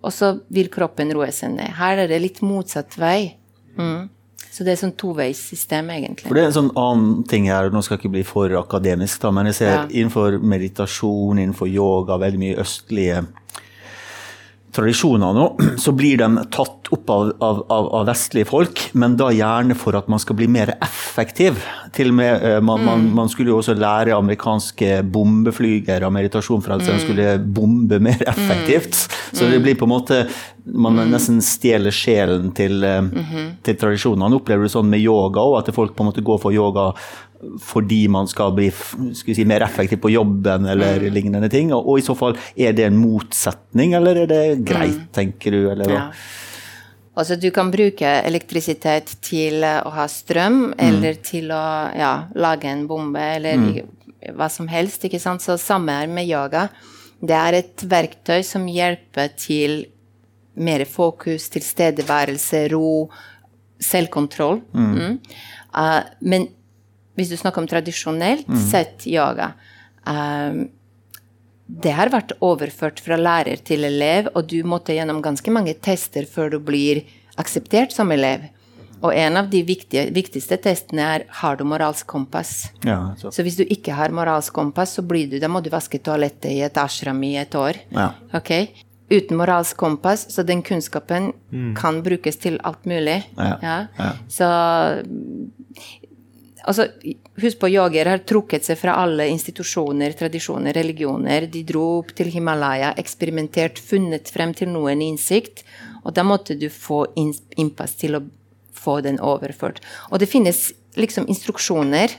og 0.01 0.13
så 0.13 0.33
vil 0.53 0.69
kroppen 0.73 1.13
roe 1.13 1.29
seg 1.33 1.55
ned. 1.55 1.75
Her 1.77 2.03
er 2.03 2.09
det 2.09 2.21
litt 2.21 2.41
motsatt 2.45 2.97
vei. 3.01 3.35
Mm. 3.77 4.09
Så 4.51 4.65
det 4.67 4.73
er 4.73 4.79
sånn 4.81 4.95
toveissystem, 4.99 5.87
egentlig. 5.93 6.27
For 6.27 6.35
det 6.35 6.43
er 6.43 6.49
en 6.49 6.57
sånn 6.57 6.73
annen 6.75 7.21
ting 7.29 7.45
her, 7.47 7.69
nå 7.71 7.79
skal 7.85 7.95
jeg 7.95 8.01
ikke 8.03 8.15
bli 8.17 8.23
for 8.27 8.51
akademisk, 8.59 9.21
da, 9.23 9.31
men 9.31 9.47
jeg 9.47 9.55
ser 9.61 9.71
Ja. 9.71 9.83
innenfor 9.87 10.41
meditasjon, 10.43 11.39
innenfor 11.39 11.69
yoga, 11.71 12.17
veldig 12.19 12.41
mye 12.41 12.57
østlige 12.59 13.21
tradisjoner 14.75 15.33
nå, 15.33 15.45
så 15.83 15.91
blir 15.95 16.17
de 16.21 16.45
tatt 16.51 16.91
opp 16.91 17.09
av, 17.09 17.31
av, 17.39 17.61
av, 17.69 18.05
vestlige 18.09 18.49
folk, 18.49 18.81
men 18.99 19.15
da 19.19 19.29
gjerne 19.31 19.75
for 19.79 19.95
at 19.95 20.09
man 20.11 20.19
skal 20.19 20.37
bli 20.39 20.47
mer 20.51 20.73
effektiv. 20.83 21.59
Til 21.95 22.11
og 22.11 22.17
med, 22.19 22.45
eh, 22.47 22.59
man, 22.59 22.81
mm. 22.81 22.87
man, 22.87 23.05
man 23.21 23.31
skulle 23.31 23.53
jo 23.53 23.59
også 23.61 23.77
lære 23.79 24.15
amerikanske 24.17 25.01
bombeflygere 25.11 26.11
meditasjon 26.11 26.63
for 26.63 26.75
at 26.75 26.83
de 26.83 26.95
mm. 26.95 27.03
skulle 27.05 27.27
bombe 27.59 28.01
mer 28.03 28.23
effektivt. 28.27 29.05
Mm. 29.07 29.37
Så 29.39 29.49
det 29.51 29.61
blir 29.63 29.79
på 29.79 29.87
en 29.87 29.95
måte 29.95 30.25
Man 30.61 30.93
mm. 30.93 31.07
nesten 31.09 31.39
stjeler 31.41 31.91
sjelen 31.91 32.51
til, 32.53 32.83
-hmm. 32.85 33.47
til 33.63 33.77
tradisjonene. 33.81 34.35
Opplever 34.35 34.63
du 34.63 34.69
sånn 34.69 34.89
med 34.89 35.01
yoga 35.01 35.41
òg, 35.41 35.57
at 35.59 35.73
folk 35.73 35.95
på 35.95 36.03
en 36.03 36.11
måte 36.11 36.21
går 36.21 36.37
for 36.37 36.53
yoga 36.53 36.91
fordi 37.61 38.05
man 38.11 38.27
skal 38.29 38.53
bli 38.55 38.69
skal 38.71 39.35
si, 39.35 39.45
mer 39.47 39.65
effektiv 39.65 40.01
på 40.03 40.11
jobben 40.13 40.67
eller 40.69 41.01
mm. 41.01 41.13
lignende 41.13 41.49
ting? 41.51 41.73
Og, 41.73 41.87
og, 41.87 41.99
i 41.99 42.05
så 42.05 42.15
fall, 42.17 42.37
er 42.55 42.75
det 42.77 42.87
en 42.87 42.99
motsetning, 43.01 43.95
eller 43.97 44.23
er 44.23 44.31
det 44.31 44.43
greit, 44.67 44.99
mm. 44.99 45.09
tenker 45.15 45.57
du? 45.57 45.63
Eller 45.73 45.97
Ja. 45.97 46.05
Altså, 47.11 47.35
du 47.35 47.49
kan 47.51 47.67
bruke 47.73 48.07
elektrisitet 48.07 49.17
til 49.21 49.65
å 49.67 49.89
ha 49.91 50.05
strøm, 50.07 50.69
mm. 50.71 50.83
eller 50.85 51.17
til 51.19 51.51
å 51.51 51.63
ja, 51.91 52.11
lage 52.39 52.69
en 52.71 52.85
bombe, 52.87 53.19
eller 53.35 53.59
mm. 53.59 53.73
hva 54.37 54.47
som 54.49 54.69
helst. 54.71 55.03
ikke 55.05 55.19
sant? 55.19 55.43
Så 55.43 55.57
samme 55.59 55.97
er 55.99 56.07
med 56.07 56.29
yoga. 56.29 56.69
Det 57.19 57.35
er 57.35 57.59
et 57.59 57.83
verktøy 57.83 58.39
som 58.47 58.63
hjelper 58.71 59.35
til 59.35 59.83
mer 60.55 60.85
fokus, 60.87 61.49
tilstedeværelse, 61.51 62.63
ro, 62.71 63.11
selvkontroll. 63.81 64.61
Mm. 64.73 65.19
Uh, 65.75 66.01
men 66.21 66.47
hvis 67.19 67.31
du 67.31 67.37
snakker 67.39 67.63
om 67.63 67.69
tradisjonelt 67.69 68.47
mm. 68.47 68.61
sett 68.71 69.07
yoga 69.09 69.51
um, 70.07 70.63
Det 71.65 71.91
har 71.95 72.11
vært 72.13 72.33
overført 72.43 72.99
fra 73.03 73.17
lærer 73.19 73.61
til 73.67 73.85
elev, 73.87 74.31
og 74.35 74.47
du 74.51 74.61
måtte 74.67 74.95
gjennom 74.95 75.21
ganske 75.23 75.53
mange 75.53 75.75
tester 75.79 76.27
før 76.27 76.55
du 76.55 76.59
blir 76.59 77.05
akseptert 77.39 77.95
som 77.95 78.11
elev. 78.11 78.49
Og 79.01 79.15
en 79.17 79.39
av 79.39 79.49
de 79.49 79.63
viktige, 79.65 80.05
viktigste 80.13 80.59
testene 80.61 81.07
er 81.15 81.25
har 81.41 81.57
du 81.57 81.63
moralsk 81.65 82.05
kompass. 82.09 82.69
Ja, 82.85 83.15
så. 83.17 83.31
så. 83.33 83.41
hvis 83.45 83.57
du 83.57 83.63
ikke 83.65 83.95
har 83.97 84.13
moralsk 84.13 84.53
kompass, 84.53 84.97
så 84.99 85.05
blir 85.05 85.31
du, 85.31 85.39
da 85.41 85.49
må 85.49 85.63
du 85.63 85.71
vaske 85.73 85.99
toalettet 86.03 86.51
i 86.51 86.61
et 86.67 86.77
ashram 86.77 87.21
i 87.25 87.33
et 87.41 87.57
år. 87.57 87.81
Ja. 87.95 88.11
Ok? 88.37 88.53
Uten 89.11 89.39
moralsk 89.41 89.75
kompass, 89.79 90.27
så 90.31 90.45
den 90.47 90.61
kunnskapen 90.63 91.31
mm. 91.49 91.73
kan 91.79 91.99
brukes 92.05 92.37
til 92.39 92.59
alt 92.67 92.85
mulig. 92.87 93.17
Ja. 93.35 93.81
Så 94.31 94.47
Altså, 96.67 96.85
husk 97.41 97.61
på, 97.61 97.69
yogere 97.73 98.13
har 98.13 98.21
trukket 98.27 98.67
seg 98.67 98.77
fra 98.77 98.97
alle 99.01 99.25
institusjoner, 99.31 100.13
tradisjoner, 100.17 100.75
religioner. 100.77 101.47
De 101.49 101.63
dro 101.65 101.85
opp 101.99 102.11
til 102.17 102.29
Himalaya, 102.33 102.91
eksperimentert, 103.01 103.81
funnet 103.81 104.29
frem 104.33 104.53
til 104.57 104.69
noen 104.73 105.01
innsikt. 105.01 105.63
Og 106.05 106.13
da 106.17 106.25
måtte 106.25 106.57
du 106.59 106.67
få 106.69 107.05
innpass 107.17 107.97
til 108.01 108.19
å 108.19 108.23
få 108.77 108.99
den 109.05 109.19
overført. 109.21 109.81
Og 110.09 110.21
det 110.21 110.29
finnes 110.29 110.69
liksom 110.99 111.27
instruksjoner. 111.31 112.13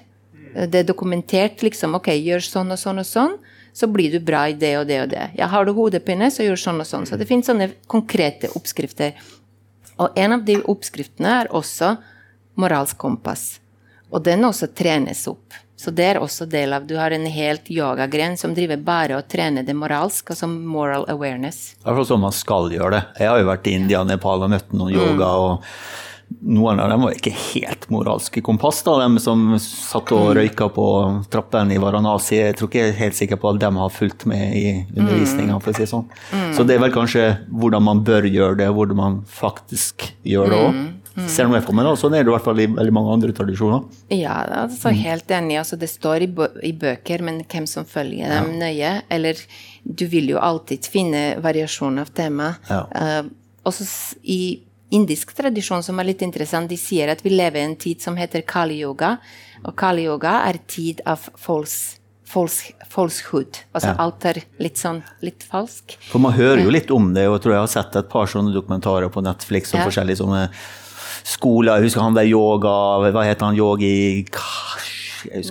Det 0.52 0.82
er 0.82 0.88
dokumentert 0.88 1.62
liksom 1.64 1.96
Ok, 1.99 2.11
gjør 2.12 2.42
sånn 2.44 2.75
og 2.75 2.80
sånn 2.80 3.00
og 3.00 3.08
sånn, 3.08 3.38
så 3.72 3.88
blir 3.88 4.12
du 4.12 4.20
bra 4.20 4.44
i 4.50 4.56
det 4.58 4.75
og 4.80 4.87
det 4.90 4.99
og 5.00 5.08
det. 5.14 5.30
Ja, 5.38 5.49
har 5.49 5.64
du 5.64 5.72
hodepine, 5.76 6.28
så 6.30 6.44
gjør 6.44 6.61
sånn 6.61 6.82
og 6.82 6.88
sånn. 6.88 7.06
Så 7.08 7.16
det 7.16 7.28
finnes 7.30 7.49
sånne 7.49 7.70
konkrete 7.88 8.50
oppskrifter. 8.58 9.16
Og 10.02 10.18
en 10.18 10.37
av 10.37 10.44
de 10.44 10.58
oppskriftene 10.68 11.38
er 11.40 11.52
også 11.56 11.94
moralsk 12.61 12.99
kompass. 13.00 13.62
Og 14.12 14.25
den 14.25 14.45
også 14.45 14.69
trenes 14.76 15.25
opp. 15.31 15.57
Så 15.83 15.90
det 15.90 16.04
er 16.12 16.21
også 16.23 16.47
del 16.47 16.76
av 16.76 16.85
Du 16.87 16.95
har 17.00 17.11
en 17.11 17.25
helt 17.26 17.71
yogagren 17.73 18.37
som 18.38 18.52
driver 18.54 18.78
bare 18.87 19.16
og 19.19 19.26
trener 19.33 19.64
det 19.66 19.75
moralsk, 19.75 20.31
altså 20.31 20.47
moral 20.47 21.09
awareness. 21.11 21.73
Det 21.81 21.90
er 21.90 22.07
sånn 22.07 22.23
man 22.23 22.37
skal 22.37 22.71
gjøre 22.71 22.95
det. 22.95 23.02
Jeg 23.19 23.33
har 23.33 23.42
jo 23.42 23.50
vært 23.50 23.66
i 23.66 23.76
India 23.81 24.04
Nepal 24.07 24.45
og 24.47 24.52
møtt 24.52 24.73
noen 24.76 24.95
yoga. 24.95 25.33
Mm. 25.33 25.42
og 25.42 26.11
noen 26.40 26.81
av 26.81 26.88
dem 26.90 27.02
var 27.04 27.16
ikke 27.16 27.33
helt 27.35 27.88
moralske 27.92 28.40
kompass, 28.45 28.81
da, 28.87 28.95
de 29.02 29.21
som 29.23 29.42
satt 29.61 30.12
og 30.14 30.31
mm. 30.31 30.33
røyka 30.38 30.69
på 30.73 30.87
trappen 31.33 31.73
i 31.75 31.81
Varanasi. 31.83 32.38
Jeg 32.38 32.57
tror 32.59 32.71
ikke 32.71 32.81
jeg 32.81 32.92
er 32.92 33.00
helt 33.00 33.19
sikker 33.19 33.40
på 33.42 33.52
at 33.52 33.61
de 33.62 33.71
har 33.76 33.92
fulgt 33.92 34.26
med 34.31 34.57
i 34.57 34.64
undervisninga, 34.97 35.59
for 35.61 35.73
å 35.73 35.76
si 35.76 35.85
det 35.85 35.90
sånn. 35.92 36.09
Mm. 36.33 36.49
Så 36.57 36.66
det 36.69 36.76
er 36.76 36.85
vel 36.87 36.95
kanskje 36.95 37.26
hvordan 37.50 37.87
man 37.90 38.02
bør 38.07 38.28
gjøre 38.31 38.59
det, 38.62 38.71
hvordan 38.73 39.00
man 39.02 39.21
faktisk 39.28 40.09
gjør 40.28 40.52
det 40.54 40.61
òg. 40.62 40.78
Mm. 40.78 40.90
Mm. 41.16 41.28
Ser 41.28 41.49
noe 41.49 41.61
for 41.61 41.76
meg 41.76 41.85
da, 41.85 41.92
Sånn 41.99 42.14
er 42.16 42.25
det 42.25 42.31
i 42.31 42.35
hvert 42.35 42.47
fall 42.47 42.62
i 42.62 42.69
veldig 42.73 42.95
mange 42.97 43.12
andre 43.12 43.35
tradisjoner. 43.37 43.85
Ja, 44.14 44.38
altså, 44.62 44.95
helt 44.97 45.31
enig. 45.35 45.59
Altså, 45.61 45.76
det 45.81 45.90
står 45.92 46.25
i, 46.26 46.31
i, 46.64 46.73
bøker, 46.73 47.25
men 47.26 47.42
hvem 47.45 47.69
som 47.69 47.87
følger 47.88 48.33
dem 48.33 48.54
ja. 48.54 48.59
nøye 48.64 48.92
Eller 49.12 49.40
du 49.83 50.07
vil 50.09 50.31
jo 50.33 50.40
alltid 50.40 50.88
finne 50.88 51.23
variasjon 51.42 52.00
av 52.02 52.12
tema. 52.16 52.54
Ja. 52.71 52.85
Uh, 52.97 53.33
også 53.69 53.87
i 54.23 54.42
indisk 54.92 55.33
tradisjon 55.37 55.85
som 55.85 56.00
er 56.00 56.11
litt 56.11 56.23
interessant, 56.25 56.69
de 56.69 56.76
sier 56.81 57.12
at 57.12 57.23
vi 57.25 57.33
lever 57.33 57.62
i 57.62 57.66
en 57.71 57.78
tid 57.81 58.02
som 58.04 58.16
heter 58.19 58.45
kali-yoga. 58.49 59.16
Og 59.64 59.76
kali-yoga 59.78 60.42
er 60.49 60.61
tid 60.69 61.00
av 61.09 61.28
falsk 61.40 62.00
falskhood. 62.33 63.59
Altså 63.76 63.90
ja. 63.90 63.97
alt 64.00 64.25
er 64.28 64.38
litt 64.62 64.81
sånn 64.81 65.02
litt 65.25 65.45
falsk. 65.45 65.99
For 66.09 66.23
man 66.23 66.33
hører 66.37 66.62
jo 66.64 66.73
litt 66.73 66.92
om 66.95 67.11
det, 67.16 67.26
og 67.28 67.37
jeg 67.37 67.45
tror 67.45 67.54
jeg 67.54 67.64
har 67.64 67.73
sett 67.75 67.99
et 68.00 68.09
par 68.12 68.31
sånne 68.31 68.54
dokumentarer 68.54 69.12
på 69.12 69.25
Netflix 69.25 69.75
og 69.75 69.83
ja. 69.83 69.88
forskjellige 69.88 70.23
sånne 70.23 70.47
skoler. 71.25 71.79
Jeg 71.79 71.91
husker 71.91 72.05
han 72.05 72.17
der 72.17 72.29
yoga 72.29 72.75
Hva 73.12 73.25
heter 73.26 73.50
han? 73.50 73.59
Yogi 73.59 74.23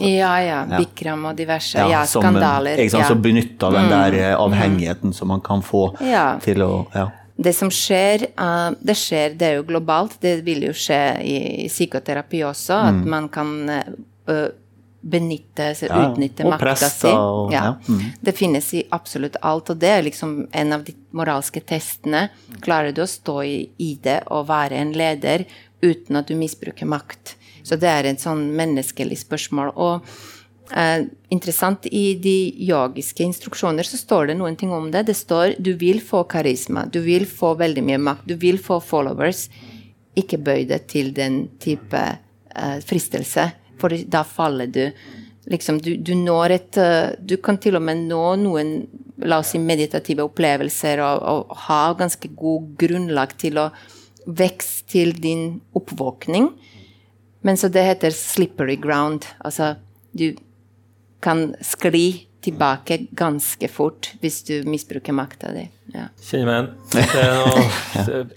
ja, 0.04 0.34
ja. 0.44 0.60
Bikram 0.78 1.26
og 1.30 1.38
diverse. 1.38 1.80
Ja, 1.80 1.88
ja 1.90 2.04
skandaler. 2.10 2.76
Som, 2.76 2.90
sant, 2.90 3.04
ja. 3.04 3.08
Så 3.08 3.16
benytter 3.16 3.78
den 3.78 3.90
der 3.92 4.12
mm. 4.12 4.20
Eh, 4.22 4.36
avhengigheten 4.36 5.14
som 5.16 5.32
man 5.32 5.42
kan 5.42 5.64
få 5.64 5.90
ja. 6.04 6.36
til 6.44 6.64
å 6.66 6.74
ja. 6.96 7.08
Det 7.42 7.54
som 7.58 7.72
skjer, 7.74 8.28
uh, 8.38 8.70
det 8.86 8.94
skjer, 9.00 9.34
det 9.40 9.48
er 9.48 9.56
jo 9.58 9.64
globalt. 9.66 10.20
Det 10.22 10.42
vil 10.46 10.68
jo 10.68 10.74
skje 10.78 11.00
i, 11.26 11.38
i 11.64 11.70
psykoterapi 11.72 12.44
også, 12.46 12.76
mm. 12.76 12.90
at 12.90 13.08
man 13.16 13.30
kan 13.34 13.54
uh, 13.72 14.44
benytte, 15.02 15.76
ja, 15.82 16.12
utnytte 16.12 16.46
makta 16.46 16.76
si. 16.76 17.10
Og, 17.10 17.54
ja. 17.54 17.64
ja. 17.64 17.76
Mm. 17.90 18.02
Det 18.22 18.34
finnes 18.38 18.74
i 18.74 18.84
absolutt 18.90 19.40
alt, 19.42 19.74
og 19.74 19.80
det 19.82 19.90
er 19.90 20.04
liksom 20.06 20.36
en 20.52 20.74
av 20.78 20.84
de 20.86 20.94
moralske 21.18 21.64
testene. 21.66 22.28
Klarer 22.62 22.94
du 22.94 23.04
å 23.04 23.10
stå 23.10 23.42
i, 23.44 23.94
det 24.04 24.22
og 24.30 24.50
være 24.52 24.78
en 24.78 24.94
leder 24.94 25.48
uten 25.82 26.20
at 26.22 26.30
du 26.30 26.36
misbruker 26.38 26.90
makt? 26.90 27.36
Så 27.64 27.78
det 27.82 27.90
er 27.90 28.10
et 28.10 28.22
sånn 28.22 28.48
menneskelig 28.58 29.20
spørsmål. 29.24 29.74
Og 29.74 30.06
eh, 30.78 31.08
interessant, 31.34 31.86
i 31.90 32.14
de 32.22 32.54
yogiske 32.70 33.26
instruksjoner 33.26 33.88
så 33.88 33.98
står 33.98 34.32
det 34.32 34.38
noen 34.38 34.58
ting 34.58 34.74
om 34.74 34.90
det. 34.94 35.08
Det 35.10 35.18
står 35.18 35.58
du 35.58 35.74
vil 35.82 36.02
få 36.06 36.24
karisma, 36.30 36.86
du 36.86 37.02
vil 37.06 37.26
få 37.30 37.56
veldig 37.62 37.86
mye 37.90 38.02
makt, 38.02 38.30
du 38.30 38.38
vil 38.42 38.62
få 38.62 38.78
followers. 38.86 39.48
Ikke 40.18 40.38
bøy 40.38 40.68
deg 40.70 40.86
til 40.92 41.10
den 41.18 41.48
type 41.64 42.06
eh, 42.06 42.78
fristelse 42.86 43.50
for 43.82 43.94
da 44.14 44.24
faller 44.28 44.70
du. 44.72 44.86
Liksom, 45.50 45.80
du, 45.82 45.96
du, 45.98 46.14
når 46.16 46.54
et 46.54 46.78
eh, 46.78 47.14
Du 47.18 47.34
kan 47.42 47.58
til 47.58 47.76
og 47.80 47.82
med 47.82 48.04
nå 48.06 48.24
noen 48.44 48.76
la 49.22 49.40
oss 49.42 49.52
si 49.54 49.60
meditative 49.62 50.26
opplevelser 50.26 51.02
og, 51.06 51.24
og 51.30 51.58
ha 51.68 51.82
ganske 51.98 52.30
god 52.38 52.72
grunnlag 52.82 53.36
til 53.42 53.60
å 53.62 53.68
vokse 54.26 54.86
til 54.90 55.14
din 55.18 55.60
oppvåkning. 55.78 56.50
Men 57.46 57.58
så 57.58 57.70
det 57.74 57.86
heter 57.86 58.14
slippery 58.14 58.78
ground. 58.82 59.28
Altså, 59.46 59.76
du 60.14 60.34
kan 61.22 61.52
skli 61.62 62.28
tilbake 62.42 62.98
ganske 63.18 63.70
fort 63.70 64.12
hvis 64.22 64.42
du 64.48 64.56
misbruker 64.70 65.14
makta 65.14 65.54
di. 65.54 65.68
Ja. 65.94 66.08
Kjenner 66.26 66.50
meg 66.50 67.06
igjen. 67.06 68.34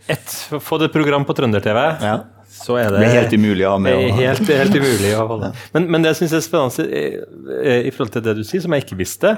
Få 0.69 0.81
det 0.81 0.93
program 0.93 1.25
på 1.25 1.37
Trønder-TV. 1.37 1.85
Ja 2.05 2.17
så 2.54 2.76
er 2.78 2.92
det, 2.92 3.00
det 3.02 3.08
er 3.08 3.16
helt 3.18 3.34
umulig 3.34 3.66
å 3.66 3.75
ha 3.75 3.80
med. 3.82 4.04
Helt, 4.14 4.46
helt 4.46 4.76
umulig 4.78 5.11
å 5.18 5.26
holde. 5.32 5.50
Men, 5.75 5.88
men 5.90 6.04
det 6.04 6.12
jeg 6.12 6.20
syns 6.23 6.37
er 6.38 6.44
spennende 6.44 7.02
i, 7.88 7.90
forhold 7.94 8.14
til 8.14 8.25
det 8.25 8.37
du 8.38 8.44
sier, 8.46 8.62
som 8.62 8.76
jeg 8.76 8.84
ikke 8.87 9.00
visste, 9.00 9.34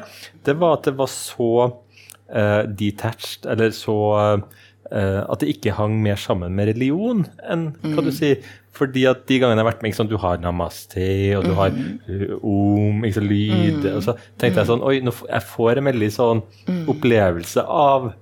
det 0.47 0.57
var 0.61 0.77
at 0.77 0.91
det 0.91 0.95
var 0.99 1.09
så 1.13 1.51
uh, 1.71 2.63
detached, 2.69 3.49
eller 3.49 3.73
så 3.77 3.97
uh, 4.13 5.23
At 5.25 5.41
det 5.41 5.55
ikke 5.55 5.75
hang 5.79 5.97
mer 6.05 6.21
sammen 6.21 6.55
med 6.55 6.69
religion 6.71 7.25
enn 7.43 7.71
hva 7.81 8.05
du 8.05 8.13
mm. 8.13 8.17
sier. 8.21 8.45
Fordi 8.77 9.07
at 9.09 9.25
de 9.25 9.41
gangene 9.41 9.57
jeg 9.57 9.65
har 9.65 9.71
vært 9.71 9.83
med, 9.87 9.97
sant, 9.97 10.13
du 10.13 10.21
har 10.21 10.37
namaste, 10.43 11.09
og 11.39 11.49
du 11.49 11.57
har 11.57 11.73
uh, 11.73 12.37
om, 12.43 13.01
ikke 13.01 13.19
sant, 13.19 13.33
lyd 13.33 13.81
mm. 13.81 13.91
Og 13.95 14.05
så 14.05 14.19
tenkte 14.37 14.61
jeg 14.61 14.71
sånn 14.75 14.85
Oi, 14.85 15.01
nå, 15.05 15.17
jeg 15.33 15.49
får 15.55 15.81
en 15.81 15.91
veldig 15.91 16.13
sånn 16.21 16.45
mm. 16.69 16.85
opplevelse 16.93 17.65
av 17.65 18.13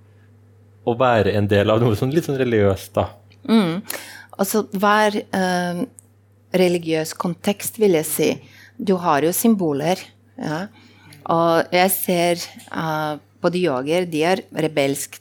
å 0.84 0.92
være 1.00 1.32
en 1.34 1.46
del 1.50 1.72
av 1.72 1.80
noe 1.82 1.96
sånn 1.98 2.12
litt 2.12 2.26
sånn 2.28 2.36
religiøst, 2.36 2.92
da. 2.96 3.08
Mm. 3.48 3.80
Altså 4.40 4.64
hver 4.72 5.20
eh, 5.22 5.84
religiøs 6.54 7.14
kontekst, 7.18 7.78
vil 7.82 7.96
jeg 7.98 8.08
si. 8.08 8.30
Du 8.78 8.96
har 9.00 9.26
jo 9.26 9.32
symboler. 9.34 10.00
Ja? 10.38 10.66
Og 11.30 11.74
jeg 11.74 11.92
ser 11.94 12.42
eh, 12.70 13.12
på 13.40 13.52
de 13.52 13.66
yoger, 13.66 14.08
de 14.10 14.24
er 14.24 14.44
rebelsk, 14.66 15.20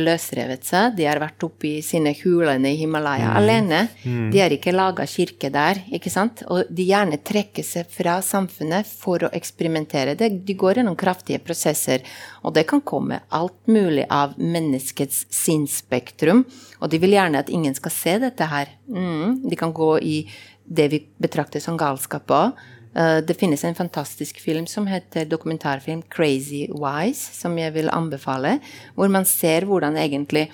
løsrevet 0.00 0.64
seg. 0.66 0.96
De 0.96 1.06
har 1.08 1.20
vært 1.22 1.44
oppe 1.46 1.68
i 1.68 1.82
sine 1.84 2.12
hulene 2.18 2.72
i 2.72 2.78
Himalaya 2.80 3.32
alene. 3.38 3.84
De 4.02 4.40
har 4.40 4.54
ikke 4.54 4.74
laga 4.74 5.06
kirke 5.08 5.50
der, 5.52 5.80
ikke 5.92 6.12
sant? 6.12 6.44
Og 6.52 6.70
de 6.70 6.86
gjerne 6.88 7.18
trekker 7.22 7.66
seg 7.66 7.90
fra 7.92 8.18
samfunnet 8.24 8.88
for 8.88 9.26
å 9.26 9.32
eksperimentere. 9.34 10.16
De 10.16 10.56
går 10.58 10.80
gjennom 10.80 10.98
kraftige 10.98 11.42
prosesser, 11.44 12.04
og 12.42 12.56
det 12.56 12.66
kan 12.70 12.84
komme 12.84 13.22
alt 13.34 13.58
mulig 13.70 14.06
av 14.10 14.36
menneskets 14.38 15.26
sinnsspektrum. 15.32 16.44
Og 16.80 16.92
de 16.92 17.00
vil 17.02 17.16
gjerne 17.16 17.42
at 17.42 17.52
ingen 17.52 17.74
skal 17.78 17.94
se 17.94 18.18
dette 18.22 18.48
her. 18.52 18.72
Mm, 18.88 19.42
de 19.48 19.58
kan 19.58 19.74
gå 19.74 19.96
i 20.02 20.16
det 20.64 20.88
vi 20.92 21.02
betrakter 21.22 21.62
som 21.62 21.78
galskap 21.80 22.30
òg. 22.32 22.62
Uh, 22.92 23.20
det 23.24 23.38
finnes 23.40 23.64
en 23.64 23.74
fantastisk 23.74 24.40
film 24.40 24.66
som 24.66 24.86
heter 24.86 25.24
dokumentarfilm 25.24 26.02
'Crazy 26.02 26.68
Wise', 26.68 27.32
som 27.40 27.58
jeg 27.58 27.72
vil 27.72 27.88
anbefale, 27.92 28.58
hvor 28.94 29.08
man 29.08 29.24
ser 29.24 29.64
hvordan 29.64 29.96
egentlig 29.96 30.50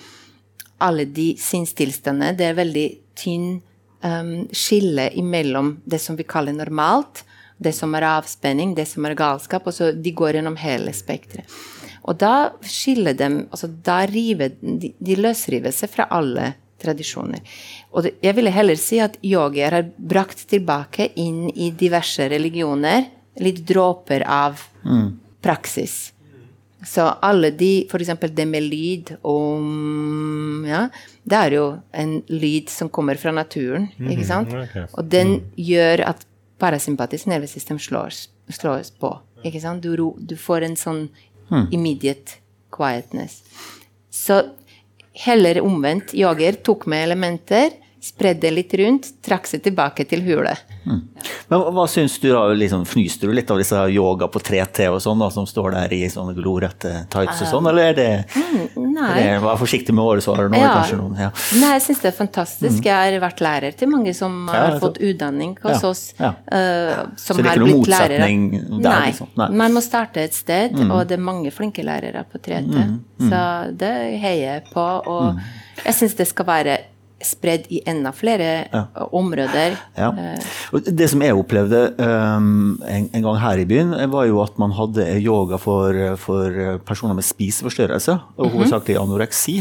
alle 0.79 1.05
de 1.05 1.33
sinnstilstandene 1.37 2.37
Det 2.37 2.45
er 2.45 2.55
veldig 2.55 2.87
tynn 3.15 3.61
um, 4.03 4.47
skille 4.55 5.09
imellom 5.19 5.81
det 5.85 5.99
som 6.01 6.15
vi 6.15 6.23
kaller 6.23 6.55
normalt, 6.55 7.25
det 7.59 7.73
som 7.75 7.95
er 7.95 8.07
avspenning, 8.07 8.75
det 8.75 8.87
som 8.87 9.05
er 9.05 9.17
galskap. 9.19 9.67
og 9.67 9.73
så 9.73 9.91
De 9.91 10.11
går 10.11 10.39
gjennom 10.39 10.55
hele 10.55 10.93
spekteret. 10.93 11.45
Og 12.07 12.17
da 12.17 12.51
skiller 12.63 13.13
dem 13.13 13.41
altså 13.51 13.67
da 13.67 14.05
river, 14.07 14.55
de, 14.61 14.93
de 14.97 15.15
løsriver 15.19 15.75
seg 15.75 15.91
fra 15.91 16.07
alle 16.15 16.53
tradisjoner. 16.81 17.39
Og 17.93 18.03
det, 18.07 18.13
jeg 18.23 18.35
ville 18.37 18.51
heller 18.55 18.75
si 18.79 18.99
at 19.03 19.17
yogier 19.25 19.71
har 19.75 19.89
brakt 19.97 20.45
tilbake 20.49 21.09
inn 21.19 21.49
i 21.55 21.71
diverse 21.71 22.27
religioner 22.31 23.05
litt 23.39 23.61
dråper 23.67 24.23
av 24.27 24.59
Mm. 24.85 25.19
praksis. 25.41 26.13
Så 26.87 27.03
alle 27.21 27.49
de, 27.51 27.85
f.eks. 27.91 28.09
det 28.31 28.45
med 28.47 28.63
lyd 28.63 29.09
om 29.27 30.63
ja, 30.67 30.85
Det 31.27 31.35
er 31.37 31.51
jo 31.57 31.65
en 31.91 32.13
lyd 32.31 32.69
som 32.71 32.87
kommer 32.89 33.15
fra 33.19 33.31
naturen, 33.35 33.89
ikke 33.99 34.25
sant? 34.25 34.53
Okay. 34.53 34.85
Og 34.97 35.09
den 35.11 35.33
gjør 35.59 36.05
at 36.07 36.23
parasympatisk 36.59 37.27
nervesystem 37.27 37.79
slås, 37.79 38.29
slås 38.49 38.91
på. 38.91 39.11
Ikke 39.43 39.59
sant? 39.61 39.83
Du, 39.83 39.91
ro, 39.99 40.13
du 40.19 40.35
får 40.39 40.63
en 40.69 40.75
sånn 40.79 41.09
immediate 41.71 42.39
quietness. 42.71 43.41
Så 44.11 44.39
heller 45.25 45.61
omvendt. 45.61 46.13
Jager 46.13 46.59
tok 46.63 46.85
med 46.89 47.03
elementer, 47.09 47.75
spredde 48.03 48.51
litt 48.53 48.73
rundt, 48.79 49.11
trakk 49.25 49.49
seg 49.49 49.63
tilbake 49.65 50.05
til 50.07 50.23
hulet. 50.27 50.61
Men 51.49 51.61
hva 51.73 51.85
syns 51.89 52.19
du 52.21 52.27
da, 52.31 52.43
liksom, 52.53 52.83
fnyser 52.85 53.27
du 53.27 53.33
litt 53.33 53.49
av 53.51 53.57
disse 53.61 53.75
yoga 53.93 54.27
på 54.31 54.39
3T 54.41 54.87
og 54.89 54.99
sånn, 55.03 55.19
da, 55.19 55.29
som 55.33 55.45
står 55.49 55.71
der 55.75 55.93
i 55.93 56.01
sånne 56.09 56.35
glorete 56.37 56.91
tights 57.09 57.41
og 57.45 57.47
sånn, 57.53 57.69
eller 57.71 57.89
er 57.91 57.93
det, 57.97 58.09
Nei. 58.77 59.09
er 59.21 59.35
det 59.35 59.43
Vær 59.43 59.57
forsiktig 59.61 59.93
med 59.93 60.03
årets 60.05 60.27
nå, 60.29 60.57
Ja. 60.57 60.73
kanskje 60.79 60.97
noen. 60.99 61.15
Ja. 61.19 61.29
Nei, 61.59 61.71
jeg 61.77 61.81
syns 61.87 62.01
det 62.01 62.11
er 62.13 62.17
fantastisk. 62.17 62.83
Jeg 62.85 63.13
har 63.13 63.19
vært 63.29 63.39
lærer 63.45 63.75
til 63.77 63.89
mange 63.89 64.13
som 64.15 64.47
har 64.47 64.79
fått 64.79 64.97
utdanning 64.99 65.57
hos 65.63 65.83
oss. 65.83 66.13
eh, 66.19 66.95
som 67.15 67.37
Så 67.37 67.41
det 67.41 67.45
er 67.45 67.49
ikke 67.55 67.59
noen 67.67 67.77
motsetning 67.79 68.51
der, 68.81 68.89
Nei. 68.89 69.07
liksom? 69.11 69.27
Nei. 69.37 69.47
Mm. 69.49 69.55
Man 69.57 69.73
må 69.73 69.81
starte 69.81 70.17
et 70.17 70.33
sted, 70.33 70.75
og 70.91 71.07
det 71.07 71.17
er 71.19 71.23
mange 71.23 71.51
flinke 71.51 71.83
lærere 71.83 72.25
på 72.31 72.39
3T. 72.41 72.99
Så 73.29 73.77
det 73.77 74.19
heier 74.21 74.53
jeg 74.53 74.63
på. 74.73 74.85
Og 75.07 75.33
Mm. 75.35 75.39
jeg 75.85 75.93
syns 75.93 76.15
det 76.15 76.27
skal 76.27 76.45
være 76.45 76.77
spredd 77.25 77.65
i 77.69 77.81
enda 77.89 78.11
flere 78.15 78.67
Ja. 78.73 78.85
områder. 79.11 79.77
Ja. 79.97 80.09
Eh, 80.17 80.79
det 80.87 81.09
som 81.11 81.21
jeg 81.21 81.35
opplevde 81.35 81.93
um, 81.99 82.77
en, 82.87 83.09
en 83.13 83.23
gang 83.25 83.37
her 83.41 83.57
i 83.59 83.65
byen, 83.65 83.91
var 84.11 84.25
jo 84.29 84.41
at 84.43 84.57
man 84.61 84.71
hadde 84.77 85.05
yoga 85.23 85.57
for, 85.59 85.93
for 86.21 86.79
personer 86.87 87.13
med 87.17 87.25
spiseforstyrrelse, 87.27 88.15
og 88.37 88.51
hovedsakelig 88.55 88.97
anoreksi. 89.01 89.57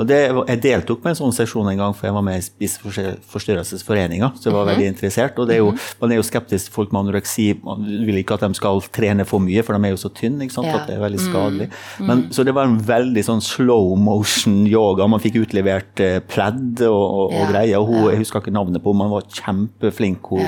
Og 0.00 0.06
det, 0.08 0.20
jeg 0.48 0.62
deltok 0.64 1.04
med 1.04 1.14
en 1.14 1.20
sånn 1.20 1.36
sesjon 1.36 1.68
en 1.70 1.78
gang, 1.78 1.94
for 1.96 2.08
jeg 2.08 2.14
var 2.16 2.24
med 2.26 2.38
i 2.40 2.46
Spiseforstyrrelsesforeninga, 2.46 4.30
så 4.38 4.48
jeg 4.50 4.56
var 4.56 4.68
veldig 4.70 4.88
interessert. 4.90 5.38
Og 5.40 5.48
det 5.48 5.56
er 5.58 5.62
jo, 5.62 5.72
man 6.00 6.12
er 6.14 6.20
jo 6.20 6.26
skeptisk 6.26 6.68
til 6.68 6.74
folk 6.76 6.92
med 6.94 7.04
anoreksi. 7.06 7.48
Man 7.64 7.84
vil 8.06 8.20
ikke 8.22 8.36
at 8.38 8.44
de 8.46 8.58
skal 8.58 8.82
trene 8.94 9.26
for 9.28 9.42
mye, 9.44 9.62
for 9.66 9.76
de 9.76 9.88
er 9.90 9.94
jo 9.94 10.00
så 10.00 10.10
tynne. 10.16 10.44
ikke 10.46 10.56
sant, 10.58 10.66
Ja. 10.70 10.80
at 10.80 10.88
det 10.90 10.96
er 10.96 11.02
veldig 11.04 11.20
skadelig. 11.22 11.68
Men, 12.00 12.26
så 12.34 12.44
det 12.44 12.54
var 12.56 12.64
en 12.68 12.78
veldig 12.82 13.22
sånn 13.26 13.42
slow 13.44 13.94
motion 13.98 14.64
yoga. 14.66 15.06
Man 15.08 15.20
fikk 15.22 15.36
utlevert 15.44 16.00
eh, 16.02 16.18
pledd 16.20 16.82
og, 16.88 16.95
og, 16.96 17.32
og 17.32 17.32
Ja, 17.36 17.46
greier. 17.52 17.78
Og 17.80 17.86
hun, 17.90 18.10
jeg 18.10 18.18
husker 18.24 18.40
ikke 18.40 18.54
navnet 18.56 18.82
på 18.82 18.92
henne, 18.92 19.04
men 19.04 19.14
var 19.14 19.26
kjempeflink, 19.38 20.30
hun, 20.32 20.46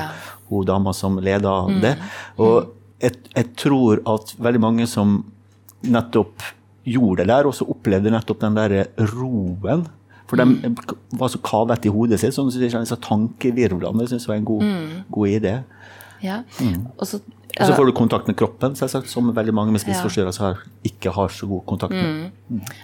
hun 0.50 0.64
dama 0.66 0.92
som 0.96 1.18
leda 1.22 1.54
Mm. 1.68 1.80
det. 1.84 1.94
Og 2.38 2.72
jeg, 3.00 3.12
jeg 3.36 3.50
tror 3.56 4.00
at 4.14 4.34
veldig 4.38 4.60
mange 4.60 4.86
som 4.90 5.24
nettopp 5.84 6.42
gjorde 6.88 7.18
det 7.22 7.28
der, 7.28 7.44
også 7.46 7.66
opplevde 7.68 8.10
nettopp 8.10 8.40
den 8.40 8.54
der 8.56 8.86
roen. 9.14 9.86
For 10.28 10.36
de 10.36 10.44
Mm. 10.44 10.76
var 11.18 11.28
så 11.28 11.38
kavete 11.40 11.86
i 11.88 11.92
hodet 11.92 12.18
sitt, 12.20 12.34
sånn 12.34 12.48
at 12.48 12.60
disse 12.60 12.96
tankevirvlene 13.00 14.08
syns 14.08 14.26
jeg 14.26 14.28
var 14.28 14.36
en 14.36 14.44
god, 14.44 14.62
Mm. 14.62 15.04
god 15.10 15.28
idé. 15.28 15.54
Ja. 16.22 16.42
Og 16.96 17.06
så 17.06 17.20
Og 17.58 17.66
så 17.66 17.75
får 17.75 17.88
du 17.88 17.92
kontakt 17.96 18.28
med 18.30 18.37
kroppen, 18.38 18.76
selvsagt, 18.78 19.08
som 19.10 19.32
veldig 19.34 19.54
mange 19.56 19.72
med 19.75 19.82
spiseforstyrrelser 19.82 20.52
ja. 20.52 20.75
ikke 20.87 21.10
har 21.10 21.32
så 21.34 21.48
god 21.50 21.64
kontakt 21.66 21.96
med. 21.96 22.28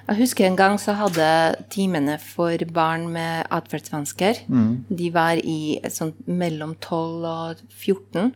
Jeg 0.08 0.18
husker 0.18 0.46
en 0.48 0.56
gang 0.58 0.80
så 0.82 0.96
hadde 0.98 1.28
timene 1.70 2.16
for 2.18 2.58
barn 2.74 3.06
med 3.12 3.46
atferdsvansker 3.54 4.40
De 4.88 5.10
var 5.14 5.38
i 5.38 5.78
sånn 5.92 6.14
mellom 6.26 6.74
12 6.80 7.28
og 7.28 7.62
14. 7.70 8.32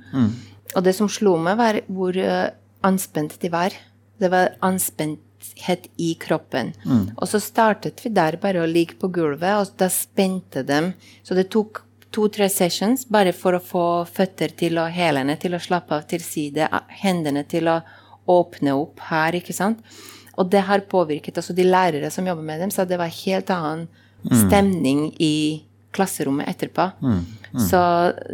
Og 0.77 0.85
det 0.85 0.95
som 0.95 1.09
slo 1.11 1.37
meg, 1.41 1.59
var 1.59 1.81
hvor 1.89 2.17
eh, 2.21 2.51
anspent 2.87 3.39
de 3.43 3.51
var. 3.53 3.75
Det 4.21 4.31
var 4.31 4.55
anspenthet 4.65 5.89
i 5.97 6.13
kroppen. 6.21 6.75
Og 7.17 7.27
så 7.31 7.41
startet 7.43 8.05
vi 8.05 8.13
der 8.15 8.39
bare 8.41 8.63
å 8.63 8.69
ligge 8.69 8.99
på 9.01 9.11
gulvet, 9.11 9.55
og 9.59 9.75
da 9.81 9.89
spente 9.93 10.63
dem. 10.63 10.93
Så 11.25 11.35
det 11.39 11.49
tok 11.55 11.83
to-tre 12.13 12.49
sessions 12.49 13.05
bare 13.09 13.33
for 13.37 13.53
å 13.59 13.61
få 13.63 13.85
føtter 14.09 14.55
til 14.57 14.79
å 14.81 14.87
hælene 14.91 15.37
til 15.41 15.55
å 15.55 15.61
slappe 15.61 15.95
av 15.99 16.07
til 16.09 16.21
side, 16.25 16.69
hendene 17.03 17.45
til 17.49 17.69
å 17.69 17.81
åpne 18.29 18.75
opp 18.77 19.01
her, 19.11 19.33
ikke 19.39 19.55
sant. 19.57 19.79
Og 20.39 20.51
det 20.53 20.61
har 20.69 20.81
påvirket 20.81 21.39
også 21.41 21.55
de 21.57 21.65
lærere 21.65 22.11
som 22.15 22.27
jobber 22.27 22.43
med 22.47 22.61
dem, 22.61 22.71
så 22.71 22.85
det 22.87 22.99
var 23.01 23.11
helt 23.25 23.51
annen 23.51 23.89
stemning 24.47 25.09
i 25.19 25.63
klasserommet 25.93 26.47
etterpå. 26.49 26.91
Så 27.59 27.79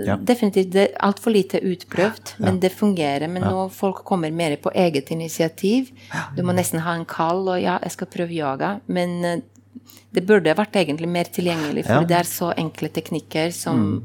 Ja. 0.06 0.16
definitivt 0.16 0.70
det 0.72 0.90
er 0.90 0.98
altfor 1.06 1.30
lite 1.32 1.60
utprøvd, 1.62 2.34
men 2.40 2.58
det 2.60 2.72
fungerer. 2.72 3.28
Men 3.30 3.42
nå 3.44 3.70
folk 3.70 4.04
kommer 4.04 4.30
mer 4.32 4.56
på 4.56 4.70
eget 4.74 5.10
initiativ. 5.10 5.92
Du 6.36 6.42
må 6.42 6.52
nesten 6.52 6.80
ha 6.80 6.94
en 6.94 7.04
kall 7.04 7.48
og 7.48 7.62
ja, 7.62 7.78
jeg 7.82 7.92
skal 7.92 8.06
prøve 8.08 8.32
yoga. 8.34 8.80
Men 8.88 9.24
eh, 9.24 9.40
det 10.14 10.22
burde 10.26 10.54
vært 10.54 10.76
egentlig 10.78 11.08
mer 11.10 11.24
tilgjengelig, 11.24 11.86
for 11.86 12.02
Ja. 12.02 12.04
det 12.04 12.16
er 12.16 12.28
så 12.28 12.52
enkle 12.56 12.88
teknikker 12.88 13.52
som 13.52 14.04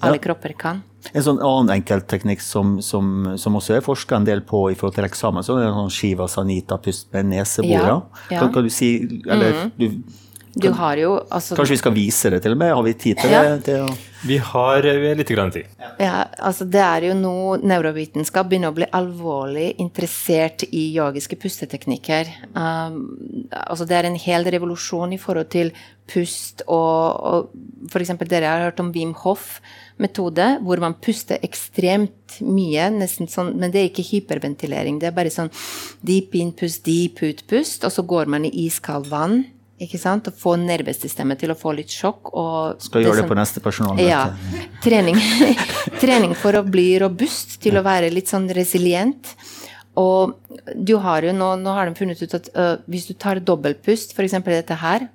alle 0.00 0.18
kropper 0.22 0.54
kan. 0.58 0.82
En 1.14 1.22
sånn 1.22 1.38
annen 1.40 1.70
enkeltteknikk 1.78 2.40
som, 2.42 2.80
som, 2.82 3.34
som 3.38 3.54
også 3.58 3.76
er 3.76 3.80
forska 3.80 4.16
en 4.16 4.26
del 4.26 4.40
på 4.46 4.70
i 4.70 4.74
forhold 4.74 4.96
til 4.98 5.06
eksamen, 5.06 5.42
så 5.46 5.56
er 5.56 5.66
det 5.66 5.74
sånn 5.74 5.92
Shiva 5.94 6.28
Sanita, 6.28 6.78
pust 6.82 7.12
med 7.14 7.30
nesebora. 7.32 8.02
Ja. 8.30 8.40
Kan, 8.40 8.52
kan 8.52 8.66
du 8.66 8.70
si 8.70 8.90
eller, 9.26 9.70
du, 9.78 10.02
Du 10.56 10.70
har 10.72 10.96
jo 10.96 11.14
altså 11.30 11.56
Kanskje 11.58 11.74
vi 11.76 11.80
skal 11.82 11.94
vise 11.94 12.30
det 12.30 12.42
til 12.42 12.52
og 12.54 12.58
med? 12.58 12.72
Har 12.74 12.82
vi 12.82 12.92
tid 12.94 13.18
til 13.20 13.30
Ja. 13.30 13.42
det? 13.42 13.64
Til 13.64 13.86
å- 13.86 13.96
Vi 14.26 14.36
har 14.38 14.84
eh, 14.84 15.14
litt 15.14 15.28
grann 15.28 15.50
tid. 15.52 15.66
Ja, 16.00 16.24
altså 16.42 16.64
det 16.68 16.80
er 16.80 17.00
jo 17.08 17.14
nå 17.14 17.62
neurovitenskap 17.62 18.48
begynner 18.48 18.72
å 18.72 18.74
bli 18.74 18.86
alvorlig 18.92 19.76
interessert 19.78 20.64
i 20.72 20.92
yogiske 20.96 21.36
pusteteknikker. 21.38 22.26
Um, 22.56 23.46
altså 23.52 23.86
det 23.86 23.96
er 23.96 24.06
en 24.06 24.16
hel 24.16 24.42
revolusjon 24.44 25.12
i 25.12 25.18
forhold 25.18 25.48
til 25.50 25.70
pust 26.08 26.62
og, 26.66 27.52
og 27.54 27.94
eksempel 28.00 28.26
dere 28.28 28.46
har 28.50 28.70
hørt 28.70 28.80
om 28.80 28.90
Wim 28.92 29.14
Hof-metode, 29.14 30.60
hvor 30.64 30.80
man 30.80 30.94
puster 30.94 31.38
ekstremt 31.44 32.40
mye, 32.40 32.88
nesten 32.94 33.28
sånn, 33.30 33.54
men 33.58 33.70
det 33.70 33.80
er 33.82 33.90
ikke 33.90 34.06
hyperventilering. 34.10 34.98
Det 35.00 35.10
er 35.10 35.16
bare 35.16 35.30
sånn 35.30 35.50
deep 36.04 36.34
in-pust, 36.34 36.82
deep 36.86 37.22
ut-pust, 37.22 37.84
og 37.84 37.92
så 37.94 38.04
går 38.06 38.26
man 38.26 38.44
i 38.48 38.50
iskaldt 38.66 39.10
vann. 39.12 39.44
Ikke 39.78 39.98
sant? 40.00 40.26
Å 40.26 40.34
få 40.34 40.56
nervesystemet 40.58 41.38
til 41.38 41.52
å 41.54 41.56
få 41.58 41.72
litt 41.76 41.92
sjokk. 41.94 42.32
Og 42.34 42.82
Skal 42.82 43.04
gjøre 43.04 43.20
det 43.20 43.24
som- 43.24 43.30
på 43.30 43.38
neste 43.38 43.60
personalmøte. 43.62 44.08
ja. 44.08 44.34
Trening, 44.82 45.16
trening 46.02 46.34
for 46.34 46.52
å 46.52 46.64
bli 46.66 46.98
robust, 46.98 47.60
til 47.62 47.78
å 47.78 47.82
være 47.86 48.10
litt 48.12 48.26
sånn 48.26 48.48
resilient. 48.54 49.34
Og 49.98 50.34
du 50.74 50.96
har 50.98 51.22
jo 51.22 51.32
nå, 51.32 51.56
nå 51.58 51.72
har 51.74 51.86
de 51.88 51.94
funnet 51.98 52.20
ut 52.22 52.34
at 52.34 52.48
uh, 52.54 52.76
hvis 52.88 53.06
du 53.08 53.14
tar 53.14 53.40
dobbeltpust, 53.40 54.14
f.eks. 54.14 54.36
dette 54.46 54.74
her 54.78 55.08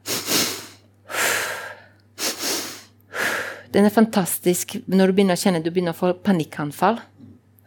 Den 3.74 3.88
er 3.88 3.90
fantastisk 3.90 4.76
når 4.86 5.10
du 5.10 5.14
begynner 5.18 5.34
å 5.34 5.42
kjenne 5.42 5.64
du 5.64 5.72
begynner 5.72 5.96
å 5.96 5.98
få 5.98 6.12
panikkanfall. 6.22 7.00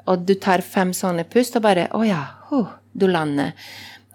Og 0.06 0.22
du 0.22 0.36
tar 0.38 0.62
fem 0.62 0.92
sånne 0.94 1.24
pust 1.26 1.56
og 1.58 1.64
bare 1.64 1.88
Å 1.90 2.04
ja, 2.06 2.20
huh, 2.50 2.68
du 2.94 3.08
lander. 3.10 3.56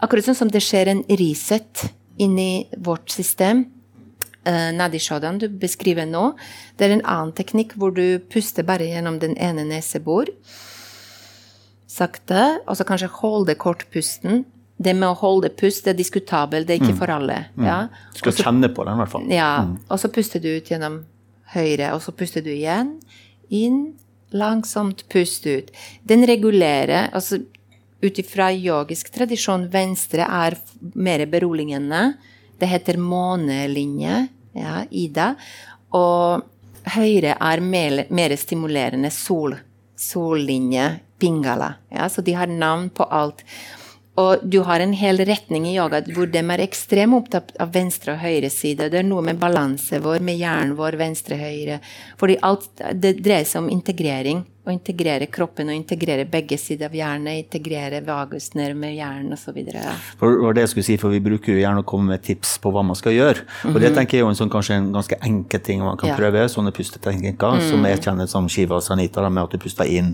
Akkurat 0.01 0.23
sånn 0.29 0.37
som 0.37 0.51
det 0.53 0.61
skjer 0.63 0.87
en 0.93 1.03
reset 1.19 1.89
inni 2.21 2.67
vårt 2.77 3.11
system. 3.13 3.65
Uh, 4.47 4.71
Nadi 4.73 4.97
Shodan 5.01 5.37
du 5.41 5.47
beskriver 5.61 6.07
nå, 6.09 6.31
det 6.77 6.87
er 6.87 6.95
en 6.95 7.03
annen 7.05 7.33
teknikk 7.37 7.75
hvor 7.77 7.93
du 7.93 8.17
puster 8.33 8.65
bare 8.65 8.87
gjennom 8.89 9.19
den 9.21 9.35
ene 9.37 9.67
nesebor. 9.69 10.31
Sakte, 11.91 12.61
og 12.65 12.79
så 12.79 12.87
kanskje 12.87 13.11
holde 13.19 13.57
kortpusten. 13.59 14.45
det 14.81 14.95
med 14.97 15.11
å 15.11 15.17
holde 15.19 15.51
pust, 15.53 15.85
det 15.85 15.91
er 15.93 15.97
diskutabelt, 15.99 16.65
det 16.65 16.73
er 16.73 16.81
ikke 16.81 16.97
for 16.97 17.13
alle. 17.13 17.35
Ja. 17.61 17.83
Du 18.15 18.21
skal 18.23 18.33
kjenne 18.33 18.69
på 18.73 18.81
den, 18.87 18.97
i 18.97 19.03
hvert 19.03 19.11
fall. 19.11 19.27
Ja, 19.29 19.51
og 19.93 19.99
så 20.01 20.09
puster 20.09 20.41
du 20.41 20.47
ut 20.55 20.71
gjennom 20.71 21.03
høyre, 21.53 21.91
og 21.93 22.01
så 22.01 22.13
puster 22.17 22.41
du 22.41 22.49
igjen. 22.49 22.95
Inn, 23.53 23.81
langsomt 24.33 25.03
pust 25.11 25.45
ut. 25.45 25.69
Den 26.07 26.25
regulerer 26.25 27.11
altså 27.11 27.43
Ut 28.01 28.19
ifra 28.19 28.49
yogisk 28.53 29.11
tradisjon, 29.13 29.67
venstre 29.69 30.25
er 30.25 30.57
mer 30.97 31.25
beroligende. 31.29 32.13
Det 32.57 32.69
heter 32.69 32.97
månelinje, 32.97 34.15
ja, 34.57 34.79
Ida. 34.89 35.35
Og 35.97 36.41
høyre 36.95 37.35
er 37.37 37.61
mer, 37.61 38.05
mer 38.09 38.33
stimulerende, 38.37 39.11
sol. 39.13 39.53
Sollinje, 40.01 40.87
pingala. 41.21 41.75
Ja, 41.93 42.09
så 42.09 42.25
de 42.25 42.33
har 42.33 42.49
navn 42.49 42.89
på 42.89 43.05
alt. 43.05 43.45
Og 44.19 44.41
du 44.43 44.59
har 44.67 44.81
en 44.83 44.93
hel 44.97 45.21
retning 45.25 45.65
i 45.69 45.75
yoga 45.77 46.01
hvor 46.11 46.27
de 46.29 46.41
er 46.41 46.63
ekstremt 46.65 47.15
opptatt 47.15 47.53
av 47.63 47.71
venstre 47.73 48.15
og 48.17 48.23
høyre 48.25 48.49
side. 48.51 48.89
Det 48.91 48.99
er 48.99 49.07
noe 49.07 49.23
med 49.23 49.39
balanse 49.39 50.01
vår, 50.03 50.19
med 50.25 50.41
hjernen 50.41 50.75
vår, 50.79 50.97
venstre-høyre. 50.99 51.79
Fordi 52.19 52.39
alt, 52.43 52.67
det 52.93 53.19
dreier 53.21 53.47
seg 53.47 53.63
om 53.63 53.71
integrering. 53.71 54.43
Å 54.61 54.69
integrere 54.69 55.25
kroppen 55.33 55.71
og 55.71 55.73
integrere 55.73 56.21
begge 56.29 56.53
sider 56.61 56.85
av 56.85 56.93
hjernen. 56.93 57.31
Integrere 57.41 57.97
vagusner 58.05 58.75
med 58.77 58.93
hjernen 58.93 59.33
osv. 59.33 59.55
Det 59.57 59.73
var 60.21 60.53
det 60.53 60.61
jeg 60.67 60.69
skulle 60.75 60.85
si, 60.85 60.97
for 61.01 61.09
vi 61.09 61.21
bruker 61.25 61.55
jo 61.55 61.63
gjerne 61.63 61.81
å 61.81 61.87
komme 61.89 62.11
med 62.13 62.21
tips 62.27 62.59
på 62.61 62.69
hva 62.75 62.83
man 62.85 62.97
skal 62.99 63.15
gjøre. 63.15 63.41
Og 63.71 63.79
det 63.81 63.89
tenker 63.95 64.19
jeg 64.19 64.25
er 64.27 64.29
en 64.29 64.37
sånn, 64.37 64.51
kanskje 64.53 64.77
en 64.77 64.91
ganske 64.93 65.17
enkel 65.25 65.63
ting 65.65 65.81
man 65.81 65.97
kan 65.97 66.11
Ja. 66.11 66.17
prøve. 66.19 66.43
Sånne 66.45 66.69
pusteteknikker 66.77 67.57
som 67.71 67.83
jeg 67.89 68.01
kjenner 68.05 68.29
som 68.29 68.45
Shiva 68.47 68.75
og 68.77 68.83
Sanita, 68.85 69.25
med 69.31 69.43
at 69.43 69.49
du 69.49 69.57
puster 69.57 69.89
inn 69.89 70.11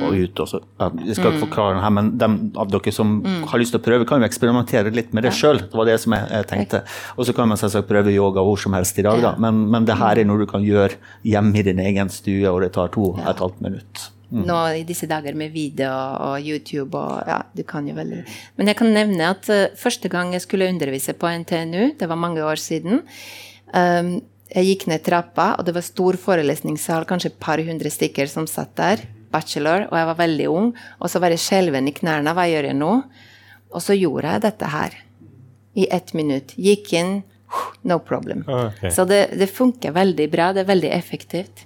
og 0.00 0.16
ut. 0.16 0.40
Og 0.40 0.48
så, 0.48 0.62
jeg 1.04 1.16
skal 1.20 1.32
ikke 1.34 1.44
forklare 1.44 1.76
det 1.76 1.82
her, 1.84 1.90
men 1.90 2.10
de 2.16 2.30
av 2.56 2.70
dere 2.72 2.92
som 2.96 3.20
har 3.52 3.58
lyst 3.60 3.76
til 3.76 3.80
å 3.80 3.84
prøve, 3.84 4.06
kan 4.08 4.22
jo 4.22 4.26
eksperimentere 4.30 4.94
litt 4.96 5.12
med 5.12 5.24
det 5.28 5.34
sjøl. 5.36 5.60
Det 5.60 5.76
var 5.76 5.84
det 5.84 5.98
som 6.00 6.16
jeg, 6.16 6.24
jeg 6.30 6.46
tenkte. 6.54 6.82
Og 7.18 7.26
så 7.28 7.34
kan 7.36 7.48
man 7.52 7.58
selvsagt 7.60 7.86
prøve 7.86 8.14
yoga 8.16 8.40
hvor 8.40 8.56
som 8.58 8.72
helst 8.72 8.96
i 8.98 9.02
dag, 9.04 9.20
da. 9.20 9.34
Men, 9.36 9.68
men 9.70 9.84
det 9.84 9.98
her 10.00 10.16
er 10.16 10.24
noe 10.24 10.38
du 10.40 10.46
kan 10.46 10.64
gjøre 10.64 10.96
hjemme 11.22 11.60
i 11.60 11.62
din 11.68 11.84
egen 11.84 12.08
stue, 12.08 12.48
og 12.48 12.62
det 12.64 12.72
tar 12.72 12.88
to 12.96 13.10
og 13.12 13.20
et 13.28 13.36
halvt 13.44 13.60
minutt. 13.60 13.99
Nå 14.30 14.56
i 14.78 14.82
disse 14.86 15.08
dager 15.10 15.34
med 15.34 15.50
video 15.50 15.90
og 15.90 16.46
YouTube 16.46 16.98
og 16.98 17.26
ja, 17.26 17.40
du 17.56 17.64
kan 17.66 17.88
jo 17.88 17.96
veldig 17.96 18.20
Men 18.60 18.70
jeg 18.70 18.78
kan 18.78 18.92
nevne 18.94 19.30
at 19.34 19.48
uh, 19.50 19.72
første 19.78 20.10
gang 20.12 20.34
jeg 20.36 20.44
skulle 20.44 20.68
undervise 20.70 21.16
på 21.18 21.30
NTNU, 21.42 21.96
det 21.98 22.08
var 22.08 22.20
mange 22.20 22.44
år 22.46 22.60
siden 22.62 23.02
um, 23.74 24.12
Jeg 24.54 24.68
gikk 24.68 24.86
ned 24.90 25.02
trappa, 25.06 25.54
og 25.58 25.66
det 25.66 25.74
var 25.74 25.86
stor 25.86 26.18
forelesningssal, 26.18 27.08
kanskje 27.10 27.32
et 27.32 27.40
par 27.42 27.62
hundre 27.62 27.90
stykker 27.90 28.30
som 28.30 28.46
satt 28.50 28.72
der. 28.78 29.04
Bachelor, 29.30 29.84
og 29.90 29.94
jeg 29.94 30.08
var 30.08 30.18
veldig 30.18 30.48
ung. 30.50 30.72
Og 30.98 31.10
så 31.12 31.20
var 31.22 31.30
jeg 31.30 31.42
skjelven 31.44 31.86
i 31.86 31.94
knærne. 31.94 32.34
Hva 32.34 32.48
gjør 32.50 32.66
jeg 32.66 32.78
nå? 32.80 32.90
Og 33.70 33.84
så 33.84 33.94
gjorde 33.94 34.32
jeg 34.34 34.42
dette 34.42 34.70
her. 34.72 34.96
I 35.78 35.86
ett 35.94 36.10
minutt. 36.18 36.56
Gikk 36.58 36.90
inn. 36.98 37.12
No 37.86 38.00
problem. 38.02 38.42
Okay. 38.42 38.90
Så 38.90 39.06
det, 39.06 39.20
det 39.38 39.46
funker 39.54 39.94
veldig 39.94 40.26
bra. 40.34 40.50
Det 40.50 40.64
er 40.64 40.72
veldig 40.72 40.90
effektivt. 40.98 41.62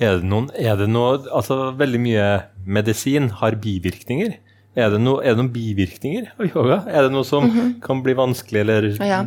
Er 0.00 0.16
det, 0.16 0.28
noen, 0.28 0.48
er 0.56 0.78
det 0.80 0.88
noe 0.88 1.18
Altså, 1.28 1.74
veldig 1.76 2.00
mye 2.00 2.26
medisin 2.64 3.28
har 3.40 3.58
bivirkninger. 3.60 4.38
Er 4.78 4.92
det, 4.94 5.00
noe, 5.02 5.20
er 5.24 5.34
det 5.34 5.42
noen 5.42 5.52
bivirkninger 5.52 6.30
av 6.38 6.46
yoga? 6.46 6.82
Er 6.88 7.06
det 7.06 7.14
noe 7.14 7.26
som 7.26 7.48
kan 7.84 8.04
bli 8.04 8.14
vanskelig, 8.16 8.62
eller 8.64 8.92
Ja. 9.04 9.24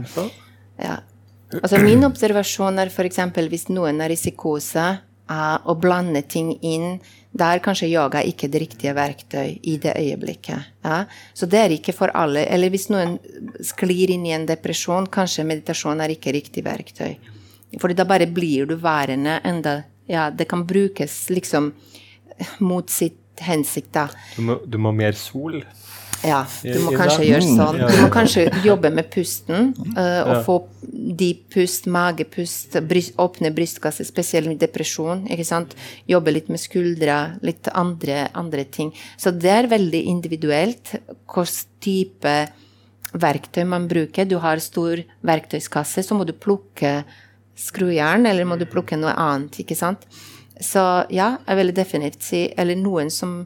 Ja. 0.82 1.00
Altså 1.62 1.78
min 1.84 2.02
observasjon 2.08 2.80
er 2.82 2.90
f.eks. 2.90 3.20
hvis 3.52 3.68
noen 3.70 4.02
er 4.02 4.10
i 4.10 4.18
psykose, 4.18 4.86
eh, 5.30 5.58
å 5.70 5.76
blande 5.78 6.24
ting 6.26 6.56
inn 6.62 7.00
Da 7.34 7.52
er 7.54 7.62
kanskje 7.66 7.90
yoga 7.90 8.22
ikke 8.22 8.50
det 8.50 8.60
riktige 8.62 8.94
verktøy 8.94 9.60
i 9.66 9.78
det 9.82 9.96
øyeblikket. 9.98 10.68
Ja? 10.86 11.06
Så 11.34 11.48
det 11.50 11.60
er 11.60 11.72
ikke 11.74 11.94
for 11.98 12.14
alle. 12.14 12.44
Eller 12.46 12.70
hvis 12.70 12.92
noen 12.94 13.16
sklir 13.58 14.14
inn 14.14 14.28
i 14.30 14.36
en 14.36 14.46
depresjon, 14.46 15.08
kanskje 15.10 15.46
meditasjon 15.50 16.02
er 16.02 16.14
ikke 16.14 16.34
riktig 16.36 16.62
verktøy. 16.62 17.16
Fordi 17.82 17.98
da 17.98 18.06
bare 18.06 18.30
blir 18.30 18.70
du 18.70 18.76
værende 18.78 19.40
enda 19.50 19.80
Ja, 20.14 20.30
det 20.30 20.48
kan 20.52 20.66
brukes 20.70 21.26
liksom 21.34 21.72
mot 22.62 22.90
sitt 22.94 23.20
hensikt, 23.42 23.94
da. 23.96 24.08
Du, 24.36 24.44
må, 24.46 24.60
du 24.66 24.78
må 24.82 24.94
mer 24.96 25.18
sol. 25.18 25.64
Ja, 26.24 26.46
du 26.64 26.78
må 26.86 26.94
kanskje 26.96 27.26
gjøre 27.28 27.44
Mm, 27.44 27.56
sånn. 27.58 27.80
Du 27.84 27.98
må 28.00 28.10
kanskje 28.14 28.46
jobbe 28.64 28.92
med 28.96 29.10
pusten, 29.12 29.74
Uh, 29.94 30.22
og 30.24 30.46
få 30.46 30.56
dyp 31.20 31.50
pust, 31.54 31.86
magepust, 31.92 32.78
bryst, 32.88 33.12
åpne 33.20 33.52
brystkasse, 33.54 34.06
spesielt 34.08 34.48
med 34.48 34.62
depresjon. 34.62 35.26
ikke 35.28 35.46
sant? 35.46 35.76
Jobbe 36.08 36.32
litt 36.32 36.48
med 36.50 36.62
skuldra, 36.64 37.18
litt 37.44 37.68
andre, 37.74 38.30
andre 38.34 38.64
ting. 38.64 38.94
Så 39.18 39.34
det 39.36 39.52
er 39.52 39.68
veldig 39.68 40.04
individuelt 40.14 40.96
hvilken 41.28 41.68
type 41.84 42.36
verktøy 43.14 43.66
man 43.68 43.88
bruker. 43.92 44.26
Du 44.26 44.38
har 44.40 44.64
stor 44.64 45.04
verktøyskasse, 45.22 46.02
så 46.08 46.16
må 46.16 46.26
du 46.26 46.34
plukke 46.34 47.04
skrujern, 47.56 48.26
eller 48.30 48.48
må 48.48 48.58
du 48.60 48.66
plukke 48.70 48.98
noe 49.00 49.14
annet, 49.20 49.60
ikke 49.64 49.78
sant? 49.78 50.08
Så 50.62 50.82
ja, 51.14 51.38
jeg 51.48 51.58
vil 51.58 51.72
definitivt 51.76 52.24
si 52.24 52.42
Eller 52.62 52.78
noen 52.78 53.10
som 53.12 53.42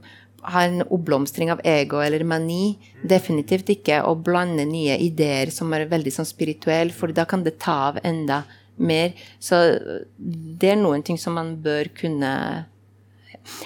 har 0.48 0.67
en 0.67 0.84
oppblomstring 0.84 1.50
av 1.52 1.62
ego 1.65 2.00
eller 2.04 2.24
mani. 2.28 2.78
Definitivt 3.04 3.72
ikke 3.74 4.02
å 4.06 4.13
blande 4.15 4.67
nye 4.67 4.96
ideer 5.04 5.52
som 5.52 5.74
er 5.76 5.88
veldig 5.91 6.13
sånn 6.13 6.28
spirituelle, 6.28 6.96
for 6.96 7.12
da 7.12 7.26
kan 7.28 7.43
det 7.43 7.58
ta 7.63 7.78
av 7.89 8.00
enda 8.04 8.43
mer. 8.78 9.15
Så 9.39 9.60
det 10.17 10.72
er 10.72 10.80
noen 10.80 11.04
ting 11.04 11.20
som 11.20 11.36
man 11.36 11.56
bør 11.63 11.91
kunne 11.98 12.34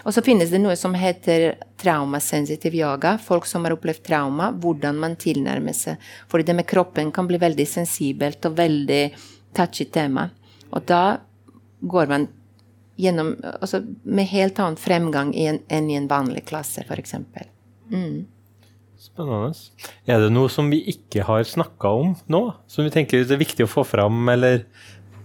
og 0.05 0.13
så 0.13 0.21
finnes 0.21 0.51
det 0.53 0.59
noe 0.61 0.75
som 0.77 0.93
heter 0.93 1.55
traumasensitiv 1.81 2.75
yoga. 2.77 3.15
Folk 3.21 3.47
som 3.49 3.65
har 3.65 3.73
opplevd 3.73 4.03
trauma, 4.05 4.51
hvordan 4.53 4.99
man 5.01 5.17
tilnærmer 5.17 5.73
seg. 5.73 6.01
Fordi 6.29 6.45
det 6.45 6.57
med 6.59 6.69
kroppen 6.69 7.09
kan 7.13 7.25
bli 7.29 7.39
veldig 7.41 7.65
sensibelt 7.65 8.45
og 8.45 8.59
veldig 8.59 9.01
touchy 9.57 9.87
tema. 9.91 10.29
Og 10.71 10.85
da 10.87 11.21
går 11.81 12.11
man 12.11 12.27
gjennom 13.01 13.33
altså 13.43 13.81
med 14.03 14.29
helt 14.29 14.59
annen 14.61 14.77
fremgang 14.79 15.33
i 15.35 15.47
en, 15.49 15.61
enn 15.71 15.89
i 15.89 15.97
en 15.97 16.09
vanlig 16.11 16.45
klasse, 16.49 16.85
f.eks. 16.85 17.15
Spennende. 19.01 19.51
Er 20.05 20.21
det 20.21 20.29
noe 20.33 20.51
som 20.53 20.69
vi 20.71 20.83
ikke 20.93 21.25
har 21.25 21.43
snakka 21.47 21.93
om 22.03 22.13
nå, 22.31 22.41
som 22.69 22.85
vi 22.85 22.93
tenker 22.93 23.23
det 23.25 23.33
er 23.35 23.41
viktig 23.41 23.65
å 23.65 23.71
få 23.71 23.85
fram, 23.87 24.21
eller 24.29 24.67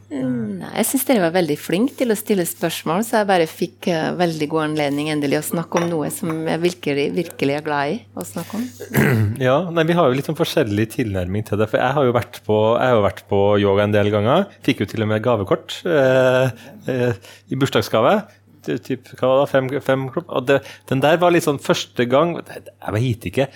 Nei, 0.07 0.69
jeg 0.79 0.87
syns 0.87 1.05
dere 1.09 1.23
var 1.25 1.33
veldig 1.35 1.57
flinke 1.59 1.97
til 1.99 2.14
å 2.14 2.16
stille 2.19 2.45
spørsmål, 2.47 3.03
så 3.03 3.19
jeg 3.19 3.27
bare 3.27 3.49
fikk 3.51 3.88
eh, 3.90 4.12
veldig 4.14 4.47
god 4.53 4.62
anledning 4.69 5.11
endelig 5.11 5.40
å 5.40 5.47
snakke 5.49 5.81
om 5.81 5.88
noe 5.90 6.12
som 6.14 6.31
jeg 6.47 6.62
virkelig, 6.62 7.09
virkelig 7.16 7.57
er 7.57 7.64
glad 7.66 7.95
i 7.97 7.99
å 8.14 8.27
snakke 8.27 8.61
om. 8.61 8.69
Ja, 9.47 9.59
nei, 9.75 9.85
vi 9.88 9.97
har 9.99 10.07
jo 10.07 10.16
litt 10.16 10.29
sånn 10.29 10.38
forskjellig 10.38 10.87
tilnærming 10.95 11.45
til 11.49 11.59
det. 11.59 11.66
For 11.73 11.83
jeg 11.83 11.97
har 11.99 12.07
jo 12.07 12.14
vært 12.14 12.38
på, 12.47 12.57
jo 12.79 13.03
vært 13.05 13.25
på 13.31 13.40
yoga 13.61 13.85
en 13.85 13.95
del 13.97 14.12
ganger. 14.14 14.47
Fikk 14.66 14.85
jo 14.85 14.90
til 14.90 15.05
og 15.05 15.11
med 15.11 15.25
gavekort 15.27 15.81
eh, 15.90 16.55
eh, 16.92 17.33
i 17.51 17.59
bursdagsgave. 17.59 18.21
Typ, 18.66 19.11
hva 19.19 19.29
var 19.31 19.42
det, 19.42 19.51
fem, 19.53 19.69
fem? 19.85 20.07
Og 20.25 20.47
det, 20.47 20.61
den 20.90 21.03
der 21.03 21.21
var 21.23 21.35
litt 21.35 21.45
sånn 21.47 21.61
første 21.62 22.03
gang 22.11 22.33
Jeg 22.40 22.95
vet 22.97 23.29
ikke. 23.31 23.47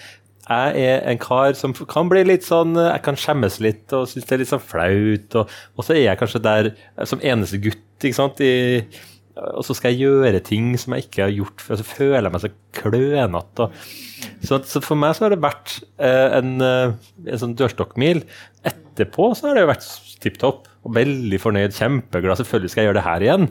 Jeg 0.51 0.83
er 0.83 1.05
en 1.07 1.21
kar 1.23 1.55
som 1.59 1.75
kan 1.87 2.09
bli 2.11 2.25
litt 2.27 2.43
sånn 2.43 2.75
Jeg 2.75 3.03
kan 3.07 3.19
skjemmes 3.19 3.61
litt 3.63 3.93
og 3.95 4.09
synes 4.11 4.27
det 4.27 4.35
er 4.35 4.43
litt 4.43 4.51
sånn 4.51 4.65
flaut. 4.65 5.37
Og, 5.39 5.55
og 5.77 5.87
så 5.87 5.95
er 5.95 6.09
jeg 6.09 6.21
kanskje 6.21 6.43
der 6.43 6.73
som 7.07 7.23
eneste 7.23 7.61
gutt, 7.63 7.87
ikke 8.03 8.19
sant. 8.19 8.43
I, 8.43 8.83
og 9.41 9.63
så 9.65 9.77
skal 9.79 9.95
jeg 9.95 10.09
gjøre 10.09 10.41
ting 10.45 10.73
som 10.81 10.97
jeg 10.97 11.07
ikke 11.07 11.23
har 11.29 11.37
gjort 11.37 11.63
før. 11.63 11.79
Så 11.79 11.87
føler 11.87 12.27
jeg 12.27 12.35
meg 12.35 12.43
så 12.43 12.51
klønete. 12.81 13.69
og 13.69 14.49
så, 14.49 14.59
så 14.67 14.83
for 14.85 14.99
meg 14.99 15.15
så 15.17 15.27
har 15.27 15.37
det 15.37 15.45
vært 15.45 15.77
eh, 16.03 16.35
en, 16.41 16.57
eh, 16.65 17.15
en 17.31 17.43
sånn 17.45 17.55
dørstokkmil. 17.61 18.25
Etterpå 18.67 19.31
så 19.39 19.49
har 19.49 19.57
det 19.57 19.65
jo 19.65 19.71
vært 19.71 19.89
tipp 20.25 20.43
topp. 20.43 20.67
Og 20.81 20.95
veldig 20.97 21.39
fornøyd, 21.41 21.77
kjempeglad. 21.77 22.41
Selvfølgelig 22.41 22.73
skal 22.73 22.83
jeg 22.83 22.91
gjøre 22.91 22.99
det 22.99 23.07
her 23.07 23.25
igjen. 23.27 23.49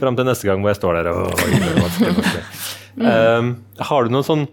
Fram 0.00 0.18
til 0.18 0.26
neste 0.26 0.48
gang 0.48 0.64
hvor 0.64 0.72
jeg 0.72 0.80
står 0.80 0.98
der 0.98 1.12
og 1.12 1.26
og, 1.28 1.34
og, 1.36 1.42
og, 1.46 1.66
og, 1.70 1.82
og, 1.86 2.06
og, 2.10 2.20
og, 2.20 2.22
og, 2.26 2.78
Um, 3.00 3.52
har 3.78 4.04
du 4.04 4.12
noen 4.12 4.26
sånn 4.26 4.48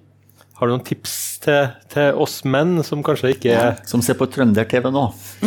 har 0.58 0.66
du 0.66 0.74
noen 0.74 0.86
tips 0.86 1.12
til, 1.44 1.68
til 1.94 2.18
oss 2.18 2.40
menn 2.50 2.80
som 2.86 3.04
kanskje 3.06 3.36
ikke 3.36 3.52
er 3.54 3.76
Som 3.86 4.02
ser 4.02 4.18
på 4.18 4.26
trønder-TV 4.34 4.90
nå. 4.94 5.04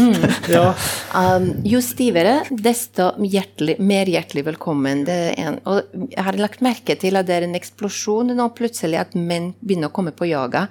ja. 0.54 0.68
Um, 1.10 1.48
jo 1.66 1.80
stivere, 1.82 2.36
desto 2.50 3.10
hjertelig, 3.18 3.74
mer 3.82 4.10
hjertelig 4.10 4.44
velkommen. 4.52 5.02
Det 5.08 5.16
er 5.32 5.40
en, 5.48 5.58
og 5.66 5.90
jeg 6.12 6.26
har 6.28 6.38
lagt 6.38 6.62
merke 6.62 6.94
til 7.00 7.18
at 7.18 7.26
det 7.26 7.40
er 7.40 7.48
en 7.48 7.58
eksplosjon 7.58 8.30
nå 8.38 8.46
plutselig 8.54 9.00
at 9.02 9.18
menn 9.18 9.50
begynner 9.58 9.90
å 9.90 9.96
komme 9.98 10.14
på 10.14 10.30
yoga. 10.30 10.68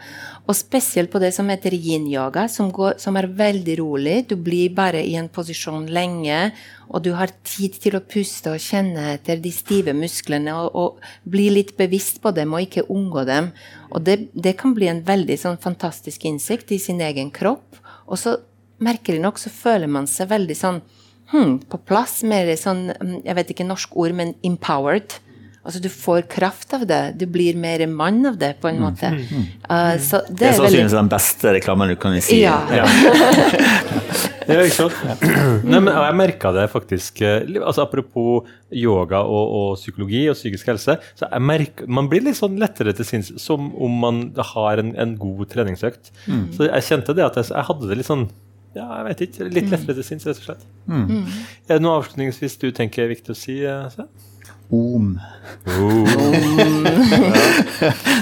Og 0.50 0.58
spesielt 0.58 1.12
på 1.14 1.20
det 1.22 1.30
som 1.36 1.50
heter 1.52 1.76
yin-yoga, 1.78 2.48
som, 2.50 2.72
som 2.98 3.18
er 3.20 3.28
veldig 3.38 3.76
rolig. 3.78 4.16
Du 4.32 4.34
blir 4.42 4.72
bare 4.74 5.04
i 5.06 5.14
en 5.20 5.30
posisjon 5.30 5.86
lenge, 5.94 6.40
og 6.90 7.04
du 7.06 7.12
har 7.14 7.30
tid 7.46 7.78
til 7.84 8.00
å 8.00 8.02
puste 8.02 8.56
og 8.56 8.64
kjenne 8.64 9.12
etter 9.14 9.38
de 9.44 9.52
stive 9.54 9.94
musklene 9.94 10.56
og, 10.58 10.74
og 10.74 11.30
bli 11.30 11.52
litt 11.54 11.76
bevisst 11.78 12.18
på 12.24 12.34
dem 12.34 12.58
og 12.58 12.66
ikke 12.66 12.88
unngå 12.90 13.28
dem. 13.30 13.52
Og 13.94 14.02
det, 14.08 14.18
det 14.34 14.56
kan 14.58 14.74
bli 14.74 14.90
en 14.90 15.04
veldig 15.06 15.38
sånn 15.38 15.62
fantastisk 15.62 16.26
innsikt 16.26 16.74
i 16.74 16.82
sin 16.82 17.04
egen 17.06 17.30
kropp. 17.36 17.78
Og 18.10 18.18
så 18.18 18.40
merkelig 18.82 19.22
nok 19.22 19.38
så 19.38 19.54
føler 19.54 19.92
man 19.92 20.10
seg 20.10 20.32
veldig 20.34 20.58
sånn 20.58 20.82
hmm, 21.30 21.60
på 21.70 21.84
plass, 21.86 22.24
mer 22.26 22.50
sånn 22.58 22.88
Jeg 23.22 23.38
vet 23.38 23.54
ikke 23.54 23.70
norsk 23.70 23.94
ord, 24.02 24.18
men 24.18 24.34
empowered. 24.42 25.20
Altså, 25.70 25.80
du 25.84 25.90
får 25.94 26.24
kraft 26.32 26.72
av 26.74 26.84
det. 26.90 27.00
Du 27.22 27.28
blir 27.30 27.54
mer 27.62 27.84
mann 27.86 28.24
av 28.26 28.40
det, 28.42 28.56
på 28.62 28.72
en 28.72 28.80
måte. 28.82 29.12
Uh, 29.70 29.94
så 30.02 30.24
det, 30.26 30.40
Det 30.40 30.48
er 30.48 30.56
sannsynligvis 30.58 30.88
veldig 30.90 30.98
den 30.98 31.12
beste 31.12 31.52
reklamen 31.60 31.92
du 31.92 31.96
kan 32.02 32.16
si. 32.26 32.40
Ja. 32.42 32.56
Ja. 32.74 32.88
ja, 34.50 34.58
ikke 34.66 34.74
sant? 34.80 34.98
Nei, 35.70 35.78
men 35.78 35.92
jeg 35.94 36.18
merka 36.18 36.50
det 36.56 36.66
faktisk 36.74 37.22
eh, 37.22 37.46
altså 37.62 37.84
Apropos 37.86 38.50
yoga 38.74 39.22
og, 39.22 39.54
og 39.60 39.70
psykologi 39.78 40.24
og 40.32 40.38
psykisk 40.40 40.72
helse. 40.74 40.96
så 41.20 41.30
jeg 41.30 41.46
merker, 41.46 41.86
Man 42.00 42.10
blir 42.10 42.26
litt 42.26 42.40
sånn 42.40 42.58
lettere 42.62 42.96
til 42.98 43.06
sinns 43.06 43.30
som 43.42 43.70
om 43.78 44.00
man 44.02 44.24
har 44.56 44.82
en, 44.82 44.96
en 44.98 45.14
god 45.22 45.46
treningsøkt. 45.54 46.10
Så 46.58 46.66
jeg 46.66 46.88
kjente 46.90 47.14
det 47.18 47.28
at 47.30 47.38
jeg, 47.44 47.52
jeg 47.54 47.68
hadde 47.70 47.92
det 47.92 48.00
litt 48.02 48.10
sånn 48.10 48.26
ja, 48.78 48.86
jeg 49.00 49.06
vet 49.08 49.22
ikke, 49.26 49.46
litt 49.50 49.70
lettere 49.74 49.96
til 49.98 50.06
sinns, 50.06 50.26
rett 50.30 50.42
og 50.42 50.46
slett. 50.46 50.66
Er 50.94 51.78
det 51.78 51.82
noe 51.82 51.96
avslutningsvis 52.00 52.58
du 52.62 52.68
tenker 52.78 53.06
er 53.06 53.10
viktig 53.14 53.34
å 53.34 53.38
si? 53.38 53.56
eh, 53.66 53.88
Sven? 53.94 54.10
Om. 54.70 55.20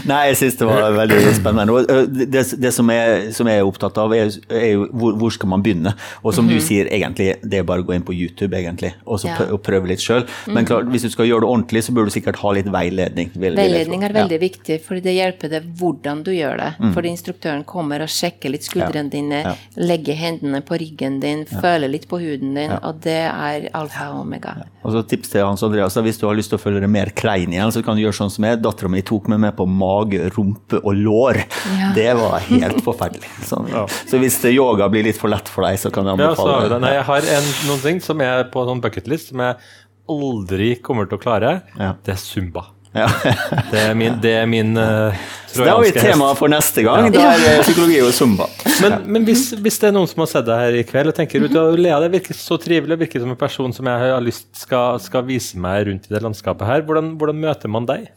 Nei, 0.08 0.20
jeg 0.30 0.38
syns 0.40 0.56
det 0.60 0.68
var 0.70 0.86
veldig 0.96 1.18
spennende. 1.36 1.82
Det, 2.08 2.44
det 2.64 2.72
som, 2.76 2.88
jeg, 2.94 3.34
som 3.36 3.50
jeg 3.52 3.60
er 3.60 3.68
opptatt 3.68 3.98
av, 4.00 4.14
er, 4.16 4.30
jo 4.72 4.86
hvor, 4.96 5.18
hvor 5.20 5.34
skal 5.36 5.50
man 5.52 5.64
begynne? 5.66 5.92
Og 6.24 6.32
som 6.38 6.48
du 6.48 6.56
sier, 6.64 6.88
egentlig, 6.94 7.34
det 7.44 7.60
er 7.62 7.66
bare 7.68 7.84
å 7.84 7.88
gå 7.90 7.96
inn 7.98 8.06
på 8.08 8.16
YouTube 8.16 8.56
egentlig, 8.58 8.94
og 9.06 9.20
så 9.20 9.28
Ja. 9.28 9.36
prø- 9.42 9.52
og 9.58 9.62
prøve 9.66 9.90
litt 9.92 10.00
sjøl. 10.04 10.24
Men 10.56 10.64
klart, 10.70 10.88
hvis 10.94 11.04
du 11.04 11.10
skal 11.12 11.28
gjøre 11.28 11.44
det 11.44 11.50
ordentlig, 11.52 11.82
så 11.84 11.92
bør 11.98 12.08
du 12.08 12.14
sikkert 12.16 12.40
ha 12.40 12.50
litt 12.56 12.70
veiledning. 12.72 13.28
Veiledning 13.36 14.06
er 14.08 14.16
veldig 14.16 14.40
viktig, 14.46 14.80
for 14.86 15.04
det 15.04 15.18
hjelper 15.18 15.52
deg 15.58 15.68
hvordan 15.82 16.24
du 16.24 16.32
gjør 16.32 16.56
det. 16.64 16.72
Fordi 16.96 17.12
instruktøren 17.12 17.66
kommer 17.68 18.06
og 18.08 18.12
sjekker 18.14 18.54
litt 18.56 18.64
skuldrene 18.68 19.12
dine, 19.12 19.42
Ja. 19.44 19.56
legger 19.76 20.16
hendene 20.16 20.62
på 20.64 20.80
ryggen 20.80 21.20
din, 21.20 21.44
føler 21.46 21.92
litt 21.92 22.08
på 22.08 22.22
huden 22.24 22.56
din, 22.56 22.72
og 22.72 23.02
det 23.04 23.20
er 23.28 23.68
alfa 23.76 24.12
og 24.14 24.22
omega. 24.24 24.56
Og 24.88 24.94
så 24.96 25.04
tips 25.04 25.30
til 25.36 25.44
Hans 25.44 25.64
Andreas, 25.68 25.94
hvis 26.00 26.18
du 26.22 26.28
har 26.30 26.37
lyst 26.38 26.54
til 26.54 26.60
å 26.60 26.62
følge 26.62 26.84
det 26.84 26.90
mer 26.92 27.12
klein 27.18 27.54
igjen, 27.56 27.74
så 27.74 27.84
kan 27.86 27.98
du 27.98 28.04
gjøre 28.04 28.18
sånn 28.20 28.32
som 28.34 28.48
jeg. 28.48 28.62
Dattera 28.64 28.92
mi 28.94 29.02
tok 29.06 29.28
meg 29.34 29.42
med 29.44 29.58
på 29.58 29.68
mage, 29.70 30.22
rumpe 30.36 30.82
og 30.84 30.94
lår. 30.98 31.42
Ja. 31.78 31.90
Det 31.98 32.08
var 32.20 32.46
helt 32.48 32.80
forferdelig. 32.86 33.32
Sånn. 33.48 33.68
Så 34.08 34.22
hvis 34.22 34.40
yoga 34.52 34.88
blir 34.94 35.06
litt 35.08 35.20
for 35.20 35.32
lett 35.34 35.50
for 35.52 35.68
deg, 35.68 35.80
så 35.82 35.92
kan 35.94 36.08
jeg 36.08 36.22
Ja, 36.22 36.32
så 36.38 36.48
anbefale 36.48 36.72
det. 36.76 36.80
Nei, 36.86 36.94
jeg 36.98 37.08
har 37.10 37.30
en, 37.38 37.52
noen 37.70 37.84
ting 37.84 38.02
som 38.04 38.24
er 38.26 38.48
på 38.54 38.64
sånn 38.70 38.82
bucketlist 38.84 39.34
som 39.34 39.44
jeg 39.44 39.60
aldri 40.08 40.72
kommer 40.84 41.10
til 41.10 41.20
å 41.20 41.22
klare. 41.22 41.54
Ja. 41.76 41.94
Det 42.06 42.16
er 42.16 42.22
zumba. 42.22 42.70
Ja. 42.96 43.08
Det 43.72 43.82
er 43.82 43.96
min, 43.98 44.16
det 44.24 44.32
er 44.40 44.46
min 44.50 44.78
uh, 44.80 45.16
Så 45.52 45.64
det 45.64 45.70
har 45.70 45.82
vi 45.84 45.92
tema 45.92 46.30
for 46.38 46.52
neste 46.52 46.84
gang. 46.86 47.10
Da 47.14 47.24
er 47.34 47.42
det 47.44 47.56
psykologi 47.66 47.98
og 48.02 48.14
zumba. 48.16 48.48
Men, 48.82 49.00
men 49.06 49.26
hvis, 49.28 49.50
hvis 49.58 49.80
det 49.82 49.90
er 49.90 49.96
noen 49.96 50.08
som 50.10 50.24
har 50.24 50.30
sett 50.32 50.48
deg 50.48 50.62
her 50.62 50.78
i 50.80 50.86
kveld 50.88 51.12
og 51.12 51.18
tenker 51.18 51.44
ut 51.44 51.58
og 51.60 51.80
Lea, 51.80 51.98
det 52.04 52.12
virker 52.14 52.38
så 52.38 52.60
trivelig, 52.62 53.00
virker 53.04 53.24
som 53.24 53.34
en 53.34 53.40
person 53.40 53.74
som 53.76 53.90
jeg 53.90 54.14
har 54.14 54.24
lyst 54.24 54.48
skal, 54.58 55.02
skal 55.04 55.26
vise 55.28 55.60
meg 55.62 55.88
rundt 55.90 56.08
i 56.08 56.16
det 56.16 56.24
landskapet 56.24 56.70
her, 56.70 56.86
hvordan, 56.88 57.16
hvordan 57.20 57.44
møter 57.44 57.74
man 57.74 57.90
deg? 57.90 58.08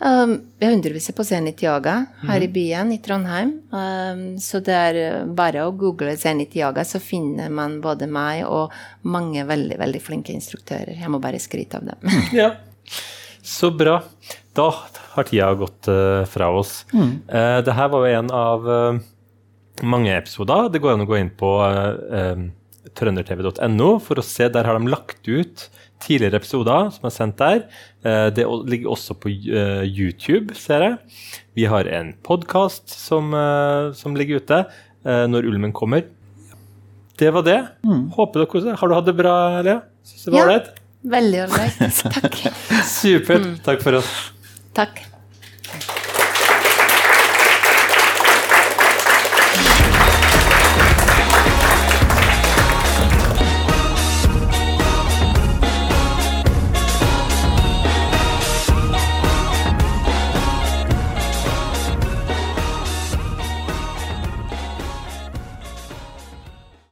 Um, 0.00 0.38
jeg 0.56 0.78
underviser 0.78 1.12
på 1.12 1.24
Zenit 1.28 1.60
Yoga 1.60 1.98
her 2.24 2.40
i 2.40 2.48
byen, 2.48 2.94
i 2.94 3.02
Trondheim. 3.04 3.52
Um, 3.68 4.22
så 4.40 4.62
det 4.64 4.72
er 4.72 5.00
uh, 5.02 5.26
bare 5.36 5.66
å 5.66 5.74
google 5.76 6.14
Zenitiaga, 6.16 6.86
så 6.88 7.02
finner 7.04 7.52
man 7.52 7.82
både 7.84 8.08
meg 8.08 8.46
og 8.48 8.72
mange 9.04 9.44
veldig, 9.44 9.76
veldig 9.82 10.00
flinke 10.00 10.32
instruktører. 10.32 10.96
Jeg 10.96 11.12
må 11.12 11.20
bare 11.20 11.42
skryte 11.42 11.82
av 11.82 11.92
dem. 11.92 12.20
Ja. 12.32 12.54
Så 13.50 13.72
bra. 13.74 13.98
Da 14.54 14.68
har 15.14 15.26
tida 15.26 15.50
gått 15.58 15.88
eh, 15.90 16.22
fra 16.30 16.50
oss. 16.54 16.84
Uh, 16.94 17.58
det 17.66 17.74
her 17.74 17.90
var 17.92 18.06
jo 18.06 18.18
en 18.20 18.30
av 18.34 18.68
eh, 18.70 19.00
mange 19.82 20.12
episoder. 20.14 20.68
Det 20.70 20.82
går 20.84 20.94
an 20.94 21.04
å 21.06 21.08
gå 21.10 21.18
inn 21.18 21.32
på 21.40 21.50
trøndertv.no 22.96 23.90
for 24.02 24.20
å 24.20 24.24
se. 24.24 24.48
Der 24.52 24.66
har 24.68 24.78
de 24.78 24.90
lagt 24.90 25.28
ut 25.28 25.66
tidligere 26.00 26.40
episoder 26.40 26.90
som 26.94 27.08
er 27.08 27.14
sendt 27.14 27.40
der. 27.40 27.64
Eh, 28.04 28.28
det 28.36 28.46
ligger 28.70 28.94
også 28.94 29.16
på 29.20 29.32
eh, 29.32 29.84
YouTube, 29.88 30.56
ser 30.58 30.86
jeg. 30.86 30.98
Vi 31.58 31.66
har 31.70 31.88
en 31.90 32.14
podkast 32.26 32.90
som, 32.92 33.34
eh, 33.36 33.90
som 33.98 34.16
ligger 34.16 34.40
ute 34.42 34.62
eh, 34.64 35.24
når 35.30 35.48
ulmen 35.50 35.74
kommer. 35.76 36.06
Det 37.20 37.32
var 37.36 37.44
det. 37.44 37.58
Håper 38.16 38.40
dere 38.40 38.48
koser. 38.48 38.78
Har 38.80 38.88
du 38.88 38.96
hatt 38.96 39.10
det 39.10 39.16
bra, 39.18 39.34
Lea? 39.66 39.82
Syns 40.08 40.24
det 40.24 40.32
var 40.32 40.54
Ja. 40.54 40.60
Veldig 41.02 41.44
ålreit. 41.46 41.78
Takk. 42.16 42.40
Supert. 42.88 43.52
Takk 43.64 43.82
for 43.84 44.00
oss. 44.02 44.10
Takk. 44.76 45.09